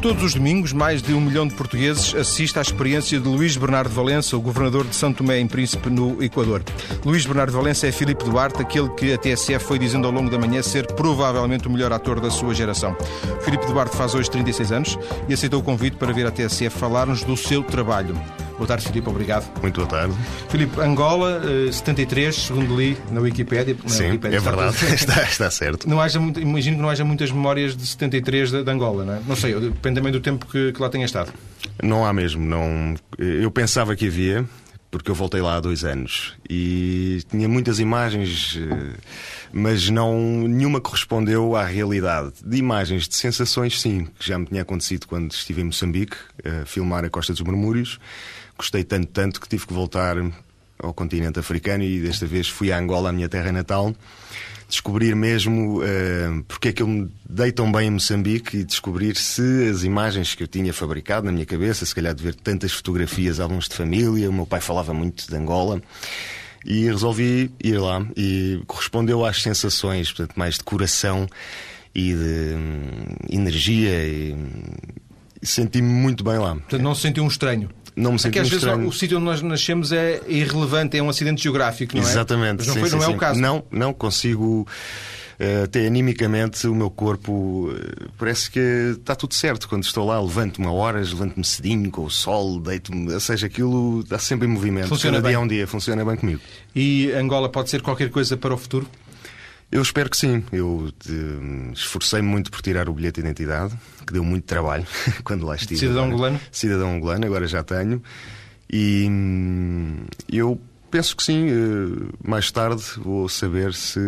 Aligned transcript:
Todos 0.00 0.22
os 0.22 0.34
domingos, 0.34 0.72
mais 0.72 1.02
de 1.02 1.12
um 1.12 1.20
milhão 1.20 1.46
de 1.46 1.54
portugueses 1.54 2.14
assiste 2.14 2.58
à 2.58 2.62
experiência 2.62 3.20
de 3.20 3.28
Luís 3.28 3.54
Bernardo 3.58 3.90
Valença, 3.90 4.34
o 4.34 4.40
governador 4.40 4.86
de 4.86 4.96
São 4.96 5.12
Tomé 5.12 5.38
em 5.38 5.46
Príncipe, 5.46 5.90
no 5.90 6.22
Equador. 6.22 6.62
Luís 7.04 7.26
Bernardo 7.26 7.52
Valença 7.52 7.86
é 7.86 7.92
Filipe 7.92 8.24
Duarte, 8.24 8.62
aquele 8.62 8.88
que 8.90 9.12
a 9.12 9.18
TSF 9.18 9.62
foi 9.62 9.78
dizendo 9.78 10.06
ao 10.06 10.12
longo 10.12 10.30
da 10.30 10.38
manhã 10.38 10.62
ser 10.62 10.86
provavelmente 10.86 11.68
o 11.68 11.70
melhor 11.70 11.92
ator 11.92 12.18
da 12.18 12.30
sua 12.30 12.54
geração. 12.54 12.96
Filipe 13.42 13.66
Duarte 13.66 13.94
faz 13.94 14.14
hoje 14.14 14.30
36 14.30 14.72
anos 14.72 14.98
e 15.28 15.34
aceitou 15.34 15.60
o 15.60 15.62
convite 15.62 15.98
para 15.98 16.14
vir 16.14 16.26
à 16.26 16.30
TSF 16.30 16.70
falar-nos 16.70 17.22
do 17.22 17.36
seu 17.36 17.62
trabalho. 17.62 18.18
Boa 18.60 18.68
tarde, 18.68 18.86
Filipe, 18.86 19.08
obrigado. 19.08 19.50
Muito 19.62 19.76
boa 19.76 19.88
tarde. 19.88 20.14
Filipe, 20.50 20.78
Angola, 20.82 21.40
73, 21.72 22.26
eh, 22.26 22.38
segundo 22.38 22.76
li 22.76 22.94
na 23.10 23.18
Wikipédia. 23.18 23.74
Na 23.82 23.88
Sim, 23.88 24.04
Wikipédia, 24.10 24.36
é 24.36 24.38
verdade, 24.38 24.76
está, 24.94 25.22
está, 25.24 25.50
certo. 25.50 25.88
Não 25.88 25.98
haja 25.98 26.18
imagino 26.18 26.76
que 26.76 26.82
não 26.82 26.90
haja 26.90 27.02
muitas 27.02 27.30
memórias 27.30 27.74
de 27.74 27.86
73 27.86 28.50
de, 28.50 28.62
de 28.62 28.70
Angola, 28.70 29.06
não 29.06 29.14
é? 29.14 29.20
Não 29.26 29.34
sei, 29.34 29.58
depende 29.58 29.94
também 29.94 30.12
do 30.12 30.20
tempo 30.20 30.44
que, 30.44 30.74
que 30.74 30.82
lá 30.82 30.90
tenha 30.90 31.06
estado. 31.06 31.32
Não 31.82 32.04
há 32.04 32.12
mesmo. 32.12 32.44
Não... 32.44 32.94
Eu 33.18 33.50
pensava 33.50 33.96
que 33.96 34.08
havia, 34.08 34.44
porque 34.90 35.10
eu 35.10 35.14
voltei 35.14 35.40
lá 35.40 35.56
há 35.56 35.60
dois 35.60 35.82
anos 35.82 36.34
e 36.46 37.22
tinha 37.30 37.48
muitas 37.48 37.80
imagens, 37.80 38.58
eh, 38.60 38.98
mas 39.50 39.88
não 39.88 40.20
nenhuma 40.20 40.82
correspondeu 40.82 41.56
à 41.56 41.64
realidade. 41.64 42.32
De 42.44 42.58
imagens, 42.58 43.08
de 43.08 43.16
sensações, 43.16 43.80
sim, 43.80 44.06
que 44.18 44.28
já 44.28 44.38
me 44.38 44.44
tinha 44.44 44.60
acontecido 44.60 45.06
quando 45.06 45.32
estive 45.32 45.62
em 45.62 45.64
Moçambique 45.64 46.18
a 46.44 46.66
filmar 46.66 47.06
a 47.06 47.08
Costa 47.08 47.32
dos 47.32 47.40
Murmúrios 47.40 47.98
gostei 48.60 48.84
tanto, 48.84 49.06
tanto 49.06 49.40
que 49.40 49.48
tive 49.48 49.66
que 49.66 49.72
voltar 49.72 50.16
ao 50.78 50.92
continente 50.92 51.38
africano 51.38 51.82
e 51.82 52.00
desta 52.00 52.26
vez 52.26 52.48
fui 52.48 52.70
a 52.70 52.78
Angola, 52.78 53.08
a 53.08 53.12
minha 53.12 53.28
terra 53.28 53.50
natal, 53.50 53.94
descobrir 54.68 55.16
mesmo 55.16 55.80
uh, 55.80 56.44
porque 56.46 56.68
é 56.68 56.72
que 56.72 56.82
eu 56.82 56.86
me 56.86 57.10
dei 57.28 57.50
tão 57.50 57.72
bem 57.72 57.88
em 57.88 57.90
Moçambique 57.90 58.58
e 58.58 58.64
descobrir 58.64 59.16
se 59.16 59.68
as 59.68 59.82
imagens 59.82 60.34
que 60.34 60.42
eu 60.42 60.46
tinha 60.46 60.72
fabricado 60.72 61.26
na 61.26 61.32
minha 61.32 61.46
cabeça, 61.46 61.86
se 61.86 61.94
calhar 61.94 62.14
de 62.14 62.22
ver 62.22 62.34
tantas 62.34 62.72
fotografias, 62.72 63.40
álbuns 63.40 63.66
de 63.68 63.74
família, 63.74 64.28
o 64.28 64.32
meu 64.32 64.46
pai 64.46 64.60
falava 64.60 64.92
muito 64.92 65.26
de 65.26 65.36
Angola. 65.36 65.82
E 66.62 66.84
resolvi 66.84 67.50
ir 67.64 67.78
lá 67.78 68.06
e 68.14 68.62
correspondeu 68.66 69.24
às 69.24 69.40
sensações, 69.40 70.12
portanto, 70.12 70.36
mais 70.36 70.56
de 70.56 70.64
coração 70.64 71.26
e 71.94 72.12
de 72.12 72.54
hum, 72.54 73.16
energia 73.30 74.06
e, 74.06 74.36
e 75.40 75.46
senti-me 75.46 75.88
muito 75.88 76.22
bem 76.22 76.36
lá. 76.36 76.56
Portanto, 76.56 76.82
não 76.82 76.94
se 76.94 77.00
sentiu 77.00 77.24
um 77.24 77.28
estranho? 77.28 77.70
Não 78.00 78.12
me 78.12 78.18
senti 78.18 78.28
é 78.28 78.32
que 78.32 78.38
às 78.40 78.48
vezes 78.48 78.64
o 78.64 78.92
sítio 78.92 79.18
onde 79.18 79.26
nós 79.26 79.42
nascemos 79.42 79.92
é 79.92 80.20
irrelevante, 80.26 80.96
é 80.96 81.02
um 81.02 81.08
acidente 81.08 81.42
geográfico, 81.42 81.96
não 81.96 82.02
é? 82.02 82.06
Exatamente. 82.06 82.58
Mas 82.58 82.66
não, 82.66 82.74
sim, 82.74 82.80
foi, 82.80 82.88
sim, 82.88 82.96
não 82.96 83.02
sim. 83.02 83.12
é 83.12 83.14
o 83.14 83.18
caso. 83.18 83.40
Não, 83.40 83.64
não 83.70 83.92
consigo. 83.92 84.66
Até 85.64 85.86
animicamente 85.86 86.66
o 86.66 86.74
meu 86.74 86.90
corpo 86.90 87.70
uh, 87.70 88.10
parece 88.18 88.50
que 88.50 88.60
está 88.98 89.14
tudo 89.14 89.32
certo. 89.32 89.66
Quando 89.70 89.84
estou 89.84 90.06
lá, 90.06 90.20
levanto-me 90.20 90.66
a 90.66 90.70
horas, 90.70 91.12
levanto-me 91.12 91.42
cedinho 91.42 91.90
com 91.90 92.04
o 92.04 92.10
sol, 92.10 92.60
deito-me, 92.60 93.10
ou 93.10 93.20
seja, 93.20 93.46
aquilo 93.46 94.00
está 94.00 94.18
sempre 94.18 94.46
em 94.46 94.50
movimento. 94.50 94.88
Funciona 94.88 95.16
Cada 95.16 95.22
bem. 95.22 95.30
dia 95.30 95.40
é 95.40 95.42
um 95.42 95.48
dia, 95.48 95.66
funciona 95.66 96.04
bem 96.04 96.16
comigo. 96.16 96.42
E 96.76 97.10
Angola 97.12 97.48
pode 97.48 97.70
ser 97.70 97.80
qualquer 97.80 98.10
coisa 98.10 98.36
para 98.36 98.52
o 98.52 98.58
futuro? 98.58 98.86
Eu 99.72 99.82
espero 99.82 100.10
que 100.10 100.16
sim. 100.16 100.42
Eu 100.52 100.90
esforcei-me 101.72 102.26
muito 102.26 102.50
por 102.50 102.60
tirar 102.60 102.88
o 102.88 102.92
bilhete 102.92 103.20
de 103.20 103.26
identidade, 103.26 103.74
que 104.06 104.12
deu 104.12 104.24
muito 104.24 104.44
trabalho 104.44 104.86
quando 105.22 105.46
lá 105.46 105.54
estive. 105.54 105.78
Cidadão 105.78 106.06
angolano? 106.06 106.40
Cidadão 106.50 106.96
angolano, 106.96 107.26
agora 107.26 107.46
já 107.46 107.62
tenho. 107.62 108.02
E 108.72 109.06
hum, 109.08 110.04
eu 110.28 110.60
penso 110.90 111.16
que 111.16 111.22
sim, 111.22 111.48
eh, 111.48 112.08
mais 112.22 112.50
tarde 112.50 112.82
vou 112.98 113.28
saber 113.28 113.72
se 113.74 114.00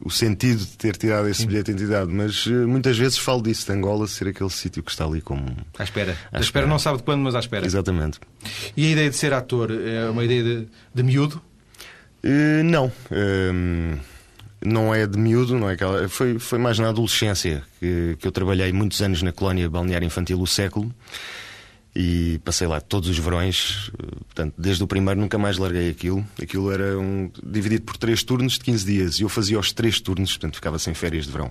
o 0.00 0.10
sentido 0.10 0.60
de 0.60 0.76
ter 0.76 0.96
tirado 0.96 1.28
esse 1.28 1.46
bilhete 1.46 1.72
de 1.72 1.82
identidade, 1.82 2.12
mas 2.12 2.46
eh, 2.46 2.66
muitas 2.66 2.96
vezes 2.96 3.18
falo 3.18 3.42
disso 3.42 3.66
de 3.66 3.72
Angola 3.72 4.06
ser 4.06 4.28
aquele 4.28 4.50
sítio 4.50 4.82
que 4.82 4.90
está 4.90 5.04
ali 5.04 5.20
como. 5.20 5.44
À 5.78 5.82
espera. 5.82 6.16
À, 6.30 6.38
à 6.38 6.40
espera. 6.40 6.66
não 6.66 6.78
sabe 6.78 6.98
de 6.98 7.04
quando, 7.04 7.22
mas 7.22 7.34
à 7.34 7.40
espera. 7.40 7.64
Exatamente. 7.64 8.20
E 8.76 8.86
a 8.86 8.90
ideia 8.90 9.10
de 9.10 9.16
ser 9.16 9.32
ator 9.32 9.70
é 9.70 10.08
uma 10.08 10.24
ideia 10.24 10.42
de, 10.42 10.68
de 10.94 11.02
miúdo? 11.02 11.42
Uh, 12.22 12.62
não. 12.64 12.86
Uh, 13.10 13.98
não 14.64 14.94
é 14.94 15.06
de 15.06 15.18
miúdo, 15.18 15.58
não 15.58 15.70
é 15.70 15.74
aquela. 15.74 16.08
Foi, 16.08 16.38
foi 16.38 16.58
mais 16.58 16.78
na 16.78 16.88
adolescência 16.88 17.62
que, 17.78 18.16
que 18.18 18.26
eu 18.26 18.32
trabalhei 18.32 18.72
muitos 18.72 19.00
anos 19.00 19.22
na 19.22 19.32
colónia 19.32 19.68
balnear 19.68 20.02
infantil 20.02 20.40
O 20.40 20.46
Século 20.46 20.92
e 21.94 22.40
passei 22.44 22.66
lá 22.66 22.80
todos 22.80 23.08
os 23.08 23.18
verões, 23.18 23.90
portanto, 24.26 24.54
desde 24.56 24.82
o 24.84 24.86
primeiro 24.86 25.20
nunca 25.20 25.36
mais 25.38 25.58
larguei 25.58 25.90
aquilo. 25.90 26.24
Aquilo 26.40 26.70
era 26.70 26.98
um, 26.98 27.30
dividido 27.42 27.82
por 27.82 27.96
três 27.96 28.22
turnos 28.22 28.52
de 28.54 28.60
15 28.60 28.86
dias 28.86 29.18
e 29.18 29.22
eu 29.22 29.28
fazia 29.28 29.58
os 29.58 29.72
três 29.72 30.00
turnos, 30.00 30.30
portanto, 30.32 30.56
ficava 30.56 30.78
sem 30.78 30.94
férias 30.94 31.26
de 31.26 31.32
verão. 31.32 31.50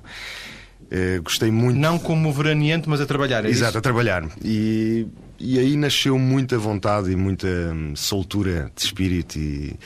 Uh, 0.84 1.22
gostei 1.22 1.52
muito. 1.52 1.78
Não 1.78 2.00
como 2.00 2.32
veraneante, 2.32 2.88
mas 2.88 3.02
a 3.02 3.06
trabalhar, 3.06 3.44
é 3.46 3.50
Exato, 3.50 3.72
isso? 3.72 3.78
a 3.78 3.82
trabalhar. 3.82 4.26
E, 4.42 5.06
e 5.40 5.60
aí 5.60 5.76
nasceu 5.76 6.18
muita 6.18 6.58
vontade 6.58 7.12
e 7.12 7.16
muita 7.16 7.48
hum, 7.48 7.96
soltura 7.96 8.72
de 8.76 8.82
espírito 8.82 9.38
e 9.38 9.78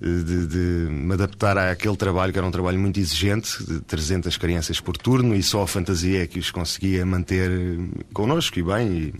de, 0.00 0.46
de, 0.46 0.56
me 0.90 1.14
adaptar 1.14 1.56
àquele 1.56 1.96
trabalho, 1.96 2.32
que 2.32 2.38
era 2.38 2.46
um 2.46 2.50
trabalho 2.50 2.78
muito 2.78 3.00
exigente, 3.00 3.64
de 3.64 3.80
300 3.80 4.36
crianças 4.36 4.80
por 4.80 4.96
turno, 4.96 5.34
e 5.34 5.42
só 5.42 5.62
a 5.62 5.66
fantasia 5.66 6.22
é 6.22 6.26
que 6.26 6.38
os 6.38 6.50
conseguia 6.50 7.04
manter 7.06 7.50
connosco 8.12 8.58
e 8.58 8.62
bem. 8.62 8.88
E, 8.92 9.14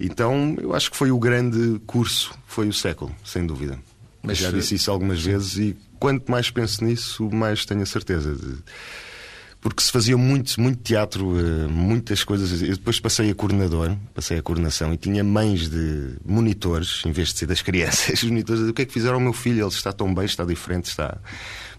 então, 0.00 0.56
eu 0.60 0.74
acho 0.74 0.90
que 0.90 0.96
foi 0.96 1.10
o 1.10 1.18
grande 1.18 1.78
curso, 1.86 2.34
foi 2.46 2.68
o 2.68 2.72
século, 2.72 3.14
sem 3.24 3.46
dúvida. 3.46 3.78
Mas 4.22 4.38
já 4.38 4.50
disse 4.50 4.76
isso 4.76 4.90
algumas 4.90 5.22
vezes 5.22 5.56
e 5.56 5.76
quanto 5.98 6.30
mais 6.30 6.50
penso 6.50 6.84
nisso, 6.84 7.28
mais 7.30 7.64
tenho 7.64 7.82
a 7.82 7.86
certeza 7.86 8.34
de 8.34 8.56
porque 9.62 9.80
se 9.80 9.92
fazia 9.92 10.18
muito, 10.18 10.60
muito 10.60 10.82
teatro, 10.82 11.38
eh, 11.38 11.68
muitas 11.68 12.24
coisas. 12.24 12.60
Eu 12.60 12.76
depois 12.76 12.98
passei 12.98 13.30
a 13.30 13.34
coordenador, 13.34 13.96
passei 14.12 14.36
a 14.36 14.42
coordenação 14.42 14.92
e 14.92 14.96
tinha 14.96 15.22
mães 15.22 15.70
de 15.70 16.16
monitores, 16.26 17.00
em 17.06 17.12
vez 17.12 17.28
de 17.28 17.38
ser 17.38 17.46
das 17.46 17.62
crianças, 17.62 18.24
os 18.24 18.24
monitores, 18.28 18.68
o 18.68 18.74
que 18.74 18.82
é 18.82 18.84
que 18.84 18.92
fizeram 18.92 19.14
ao 19.14 19.20
meu 19.20 19.32
filho? 19.32 19.60
Ele 19.60 19.68
está 19.68 19.92
tão 19.92 20.12
bem, 20.12 20.24
está 20.24 20.44
diferente, 20.44 20.86
está. 20.86 21.16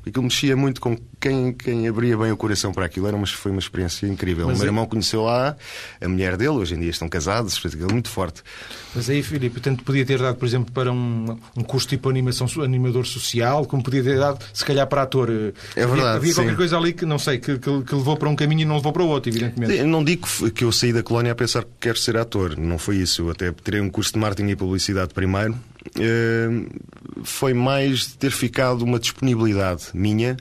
Aquilo 0.05 0.23
mexia 0.23 0.55
muito 0.55 0.81
com 0.81 0.97
quem, 1.19 1.53
quem 1.53 1.87
abria 1.87 2.17
bem 2.17 2.31
o 2.31 2.37
coração 2.37 2.73
para 2.73 2.85
aquilo. 2.85 3.07
Era 3.07 3.15
uma, 3.15 3.25
foi 3.25 3.51
uma 3.51 3.59
experiência 3.59 4.05
incrível. 4.05 4.47
Mas 4.47 4.57
o 4.57 4.59
meu 4.59 4.65
é... 4.65 4.69
irmão 4.69 4.85
conheceu 4.85 5.23
lá 5.23 5.55
a 6.01 6.07
mulher 6.07 6.35
dele, 6.35 6.51
hoje 6.51 6.75
em 6.75 6.79
dia 6.79 6.89
estão 6.89 7.07
casados, 7.07 7.57
aquilo 7.65 7.89
é 7.89 7.93
muito 7.93 8.09
forte. 8.09 8.43
Mas 8.93 9.09
aí, 9.09 9.23
Filipe, 9.23 9.59
tanto 9.59 9.83
podia 9.83 10.05
ter 10.05 10.19
dado, 10.19 10.35
por 10.35 10.45
exemplo, 10.45 10.71
para 10.73 10.91
um, 10.91 11.37
um 11.57 11.63
curso 11.63 11.87
tipo 11.87 12.09
animação, 12.09 12.47
animador 12.61 13.05
social, 13.05 13.65
como 13.65 13.81
podia 13.81 14.03
ter 14.03 14.19
dado, 14.19 14.43
se 14.53 14.63
calhar, 14.65 14.85
para 14.87 15.03
ator. 15.03 15.29
É 15.29 15.85
verdade. 15.85 16.01
Havia, 16.01 16.09
havia 16.15 16.33
qualquer 16.33 16.55
coisa 16.55 16.77
ali 16.77 16.93
que, 16.93 17.05
não 17.05 17.17
sei, 17.17 17.37
que, 17.37 17.57
que, 17.57 17.81
que, 17.83 17.95
levou 17.95 18.17
para 18.17 18.29
um 18.29 18.35
caminho 18.35 18.61
e 18.61 18.65
não 18.65 18.75
levou 18.75 18.91
para 18.91 19.03
o 19.03 19.07
outro, 19.07 19.29
evidentemente. 19.29 19.73
Eu 19.73 19.87
não 19.87 20.03
digo 20.03 20.27
que 20.51 20.63
eu 20.63 20.71
saí 20.71 20.91
da 20.91 21.01
colónia 21.01 21.31
a 21.31 21.35
pensar 21.35 21.63
que 21.63 21.71
quero 21.79 21.97
ser 21.97 22.17
ator. 22.17 22.57
Não 22.57 22.77
foi 22.77 22.97
isso. 22.97 23.23
Eu 23.23 23.31
até 23.31 23.51
tirei 23.51 23.81
um 23.81 23.89
curso 23.89 24.13
de 24.13 24.19
marketing 24.19 24.49
e 24.49 24.55
publicidade 24.55 25.13
primeiro. 25.13 25.55
Foi 27.23 27.53
mais 27.53 28.07
ter 28.15 28.31
ficado 28.31 28.83
uma 28.83 28.99
disponibilidade 28.99 29.87
minha. 29.93 30.37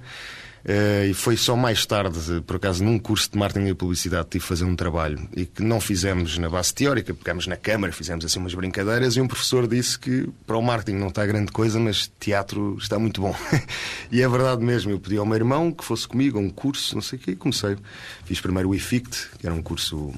Uh, 0.65 1.11
e 1.11 1.15
foi 1.15 1.37
só 1.37 1.57
mais 1.57 1.85
tarde, 1.85 2.41
por 2.47 2.55
acaso, 2.55 2.85
num 2.85 2.97
curso 2.97 3.29
de 3.33 3.37
marketing 3.37 3.67
e 3.67 3.75
publicidade, 3.75 4.29
tive 4.31 4.43
que 4.43 4.49
fazer 4.49 4.65
um 4.65 4.77
trabalho 4.77 5.29
e 5.37 5.45
que 5.45 5.61
não 5.61 5.81
fizemos 5.81 6.39
na 6.39 6.49
base 6.49 6.73
teórica, 6.73 7.13
pegámos 7.13 7.49
na 7.49 7.57
câmara, 7.57 7.93
fizemos 7.93 8.25
assim 8.25 8.39
umas 8.39 8.55
brincadeiras 8.55 9.17
e 9.17 9.21
um 9.21 9.27
professor 9.27 9.67
disse 9.67 9.99
que 9.99 10.29
para 10.47 10.57
o 10.57 10.63
marketing 10.63 10.99
não 10.99 11.09
está 11.09 11.27
grande 11.27 11.51
coisa, 11.51 11.81
mas 11.81 12.11
teatro 12.21 12.77
está 12.79 12.97
muito 12.97 13.21
bom. 13.21 13.35
e 14.13 14.23
é 14.23 14.29
verdade 14.29 14.63
mesmo. 14.65 14.93
Eu 14.93 15.01
pedi 15.01 15.17
ao 15.17 15.27
meu 15.27 15.35
irmão 15.35 15.73
que 15.73 15.85
fosse 15.85 16.07
comigo 16.07 16.39
a 16.39 16.41
um 16.41 16.49
curso, 16.49 16.95
não 16.95 17.03
sei 17.03 17.19
o 17.19 17.23
quê, 17.23 17.33
e 17.33 17.37
comecei. 17.37 17.77
Fiz 18.25 18.41
primeiro 18.41 18.69
o 18.69 18.75
IFICT, 18.75 19.31
que 19.41 19.47
era 19.47 19.55
um 19.55 19.63
curso 19.63 20.15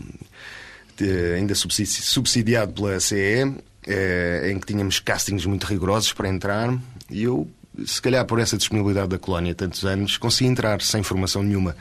de, 0.98 1.34
ainda 1.34 1.54
subsidiado 1.54 2.74
pela 2.74 3.00
CE, 3.00 3.50
eh, 3.87 4.50
em 4.50 4.59
que 4.59 4.67
tínhamos 4.67 4.99
castings 4.99 5.47
muito 5.47 5.65
rigorosos 5.67 6.12
para 6.12 6.28
entrar 6.28 6.77
e 7.11 7.22
eu 7.22 7.49
se 7.84 8.00
calhar 8.00 8.25
por 8.25 8.39
essa 8.39 8.56
disponibilidade 8.56 9.09
da 9.09 9.19
colónia 9.19 9.55
tantos 9.55 9.84
anos, 9.84 10.17
consegui 10.17 10.49
entrar 10.49 10.81
sem 10.81 11.03
formação 11.03 11.43
nenhuma. 11.43 11.77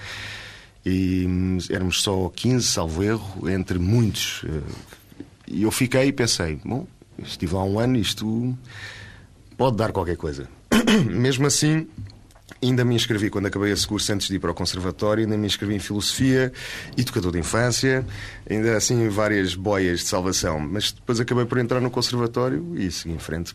E 0.86 1.26
hum, 1.28 1.58
éramos 1.70 2.02
só 2.02 2.30
15, 2.30 2.66
salvo 2.66 3.04
erro, 3.04 3.50
entre 3.50 3.78
muitos. 3.78 4.44
E 5.48 5.64
eu 5.64 5.72
fiquei 5.72 6.08
e 6.08 6.12
pensei: 6.12 6.60
bom, 6.64 6.88
estive 7.20 7.54
lá 7.54 7.64
um 7.64 7.80
ano, 7.80 7.98
isto 7.98 8.58
pode 9.56 9.78
dar 9.78 9.92
qualquer 9.92 10.18
coisa. 10.18 10.50
Mesmo 11.10 11.46
assim, 11.46 11.88
ainda 12.64 12.84
me 12.86 12.96
inscrevi 12.96 13.30
quando 13.30 13.48
acabei 13.48 13.72
esse 13.72 13.88
curso 13.88 14.12
antes 14.14 14.28
de 14.28 14.36
ir 14.36 14.40
para 14.40 14.52
o 14.52 14.54
conservatório, 14.54 15.24
ainda 15.24 15.38
me 15.38 15.48
inscrevi 15.48 15.76
em 15.76 15.80
filosofia, 15.80 16.52
educador 16.98 17.32
de 17.32 17.40
infância, 17.40 18.06
ainda 18.50 18.76
assim 18.78 19.08
várias 19.10 19.56
boias 19.56 20.00
de 20.00 20.06
salvação, 20.08 20.60
mas 20.60 20.92
depois 20.92 21.20
acabei 21.20 21.46
por 21.46 21.58
entrar 21.58 21.80
no 21.80 21.90
conservatório 21.90 22.74
e 22.76 22.92
segui 22.92 23.16
em 23.16 23.20
frente. 23.20 23.54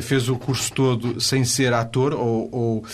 Fez 0.00 0.28
o 0.30 0.36
curso 0.36 0.72
todo 0.72 1.20
sem 1.20 1.44
ser 1.44 1.74
ator 1.74 2.14
ou, 2.14 2.48
ou 2.50 2.84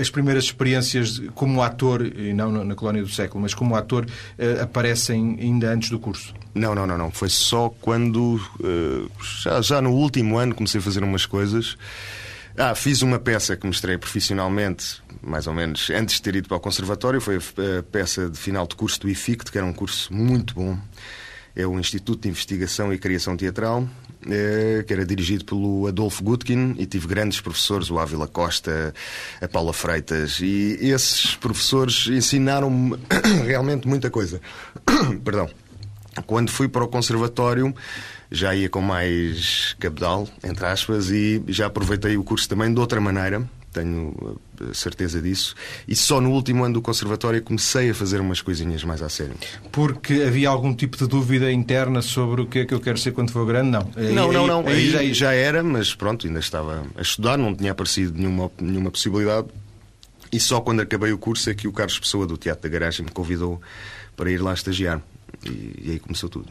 as 0.00 0.10
primeiras 0.10 0.44
experiências 0.44 1.22
como 1.34 1.62
ator, 1.62 2.04
e 2.04 2.32
não 2.32 2.64
na 2.64 2.74
colónia 2.74 3.02
do 3.02 3.08
século, 3.08 3.42
mas 3.42 3.54
como 3.54 3.76
ator, 3.76 4.04
eh, 4.36 4.58
aparecem 4.60 5.38
ainda 5.40 5.70
antes 5.70 5.90
do 5.90 5.98
curso? 6.00 6.34
Não, 6.54 6.74
não, 6.74 6.86
não, 6.88 6.98
não. 6.98 7.10
Foi 7.12 7.28
só 7.28 7.72
quando, 7.80 8.40
já, 9.44 9.62
já 9.62 9.80
no 9.80 9.92
último 9.92 10.38
ano, 10.38 10.56
comecei 10.56 10.80
a 10.80 10.82
fazer 10.82 11.04
umas 11.04 11.24
coisas 11.24 11.76
Ah, 12.60 12.74
fiz 12.74 13.02
uma 13.02 13.20
peça 13.20 13.56
que 13.56 13.64
mostrei 13.64 13.96
profissionalmente, 13.96 15.00
mais 15.22 15.46
ou 15.46 15.54
menos, 15.54 15.90
antes 15.90 16.16
de 16.16 16.22
ter 16.22 16.34
ido 16.34 16.48
para 16.48 16.56
o 16.56 16.60
conservatório. 16.60 17.20
Foi 17.20 17.36
a 17.36 17.82
peça 17.84 18.28
de 18.28 18.36
final 18.36 18.66
de 18.66 18.74
curso 18.74 18.98
do 18.98 19.08
IFICT, 19.08 19.52
que 19.52 19.58
era 19.58 19.64
um 19.64 19.72
curso 19.72 20.12
muito 20.12 20.54
bom. 20.54 20.76
É 21.54 21.64
o 21.64 21.78
Instituto 21.78 22.22
de 22.22 22.28
Investigação 22.28 22.92
e 22.92 22.98
Criação 22.98 23.36
Teatral, 23.36 23.88
eh, 24.28 24.82
que 24.84 24.92
era 24.92 25.06
dirigido 25.06 25.44
pelo 25.44 25.86
Adolfo 25.86 26.24
Gutkin 26.24 26.74
e 26.76 26.84
tive 26.84 27.06
grandes 27.06 27.40
professores, 27.40 27.90
o 27.92 27.98
Ávila 28.00 28.26
Costa, 28.26 28.92
a 29.40 29.46
Paula 29.46 29.72
Freitas, 29.72 30.40
e 30.40 30.78
esses 30.80 31.36
professores 31.36 32.08
ensinaram-me 32.08 32.98
realmente 33.46 33.86
muita 33.86 34.10
coisa. 34.10 34.40
Perdão. 35.24 35.48
Quando 36.26 36.50
fui 36.50 36.66
para 36.66 36.82
o 36.82 36.88
conservatório, 36.88 37.72
já 38.30 38.54
ia 38.54 38.68
com 38.68 38.80
mais 38.80 39.74
cabedal, 39.78 40.28
entre 40.44 40.66
aspas, 40.66 41.10
e 41.10 41.42
já 41.48 41.66
aproveitei 41.66 42.16
o 42.16 42.24
curso 42.24 42.48
também 42.48 42.72
de 42.72 42.78
outra 42.78 43.00
maneira, 43.00 43.48
tenho 43.72 44.38
certeza 44.72 45.20
disso. 45.20 45.54
E 45.86 45.94
só 45.94 46.20
no 46.20 46.30
último 46.32 46.64
ano 46.64 46.74
do 46.74 46.82
conservatório 46.82 47.42
comecei 47.42 47.90
a 47.90 47.94
fazer 47.94 48.20
umas 48.20 48.40
coisinhas 48.40 48.82
mais 48.84 49.02
a 49.02 49.08
sério. 49.08 49.34
Porque 49.70 50.24
havia 50.26 50.48
algum 50.48 50.74
tipo 50.74 50.96
de 50.96 51.06
dúvida 51.06 51.50
interna 51.52 52.02
sobre 52.02 52.42
o 52.42 52.46
que 52.46 52.60
é 52.60 52.64
que 52.64 52.74
eu 52.74 52.80
quero 52.80 52.98
ser 52.98 53.12
quando 53.12 53.30
for 53.30 53.46
grande? 53.46 53.70
Não. 53.70 53.90
Aí, 53.96 54.12
não, 54.12 54.32
não, 54.32 54.46
não. 54.46 54.66
Aí, 54.66 54.96
aí, 54.96 55.14
já, 55.14 55.26
já 55.28 55.32
era, 55.32 55.62
mas 55.62 55.94
pronto, 55.94 56.26
ainda 56.26 56.40
estava 56.40 56.84
a 56.96 57.02
estudar, 57.02 57.36
não 57.38 57.54
tinha 57.54 57.72
aparecido 57.72 58.18
nenhuma, 58.18 58.50
nenhuma 58.60 58.90
possibilidade. 58.90 59.48
E 60.30 60.38
só 60.38 60.60
quando 60.60 60.80
acabei 60.80 61.12
o 61.12 61.18
curso 61.18 61.48
é 61.48 61.54
que 61.54 61.66
o 61.66 61.72
Carlos 61.72 61.98
Pessoa 61.98 62.26
do 62.26 62.36
Teatro 62.36 62.62
da 62.62 62.68
Garagem 62.68 63.04
me 63.04 63.10
convidou 63.10 63.60
para 64.16 64.30
ir 64.30 64.38
lá 64.38 64.52
estagiar. 64.52 65.00
E, 65.44 65.84
e 65.84 65.90
aí 65.92 65.98
começou 65.98 66.28
tudo. 66.28 66.48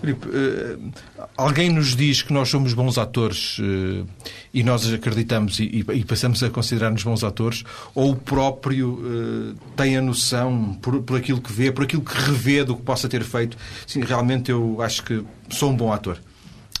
Filipe, 0.00 0.28
uh, 0.28 0.92
alguém 1.36 1.70
nos 1.70 1.96
diz 1.96 2.22
que 2.22 2.32
nós 2.32 2.48
somos 2.48 2.72
bons 2.72 2.96
atores 2.96 3.58
uh, 3.58 4.06
e 4.54 4.62
nós 4.62 4.90
acreditamos 4.92 5.58
e, 5.58 5.84
e, 5.92 6.04
passamos 6.04 6.42
a 6.42 6.50
considerar-nos 6.50 7.02
bons 7.02 7.24
atores, 7.24 7.64
ou 7.94 8.12
o 8.12 8.16
próprio 8.16 8.92
uh, 8.92 9.54
tem 9.76 9.96
a 9.96 10.02
noção, 10.02 10.74
por, 10.80 11.02
por 11.02 11.16
aquilo 11.18 11.40
que 11.40 11.52
vê, 11.52 11.72
por 11.72 11.84
aquilo 11.84 12.02
que 12.02 12.14
revê 12.14 12.62
do 12.62 12.76
que 12.76 12.82
possa 12.82 13.08
ter 13.08 13.24
feito? 13.24 13.56
Sim, 13.86 14.02
realmente 14.02 14.50
eu 14.50 14.80
acho 14.80 15.02
que 15.02 15.24
sou 15.50 15.70
um 15.70 15.76
bom 15.76 15.92
ator. 15.92 16.18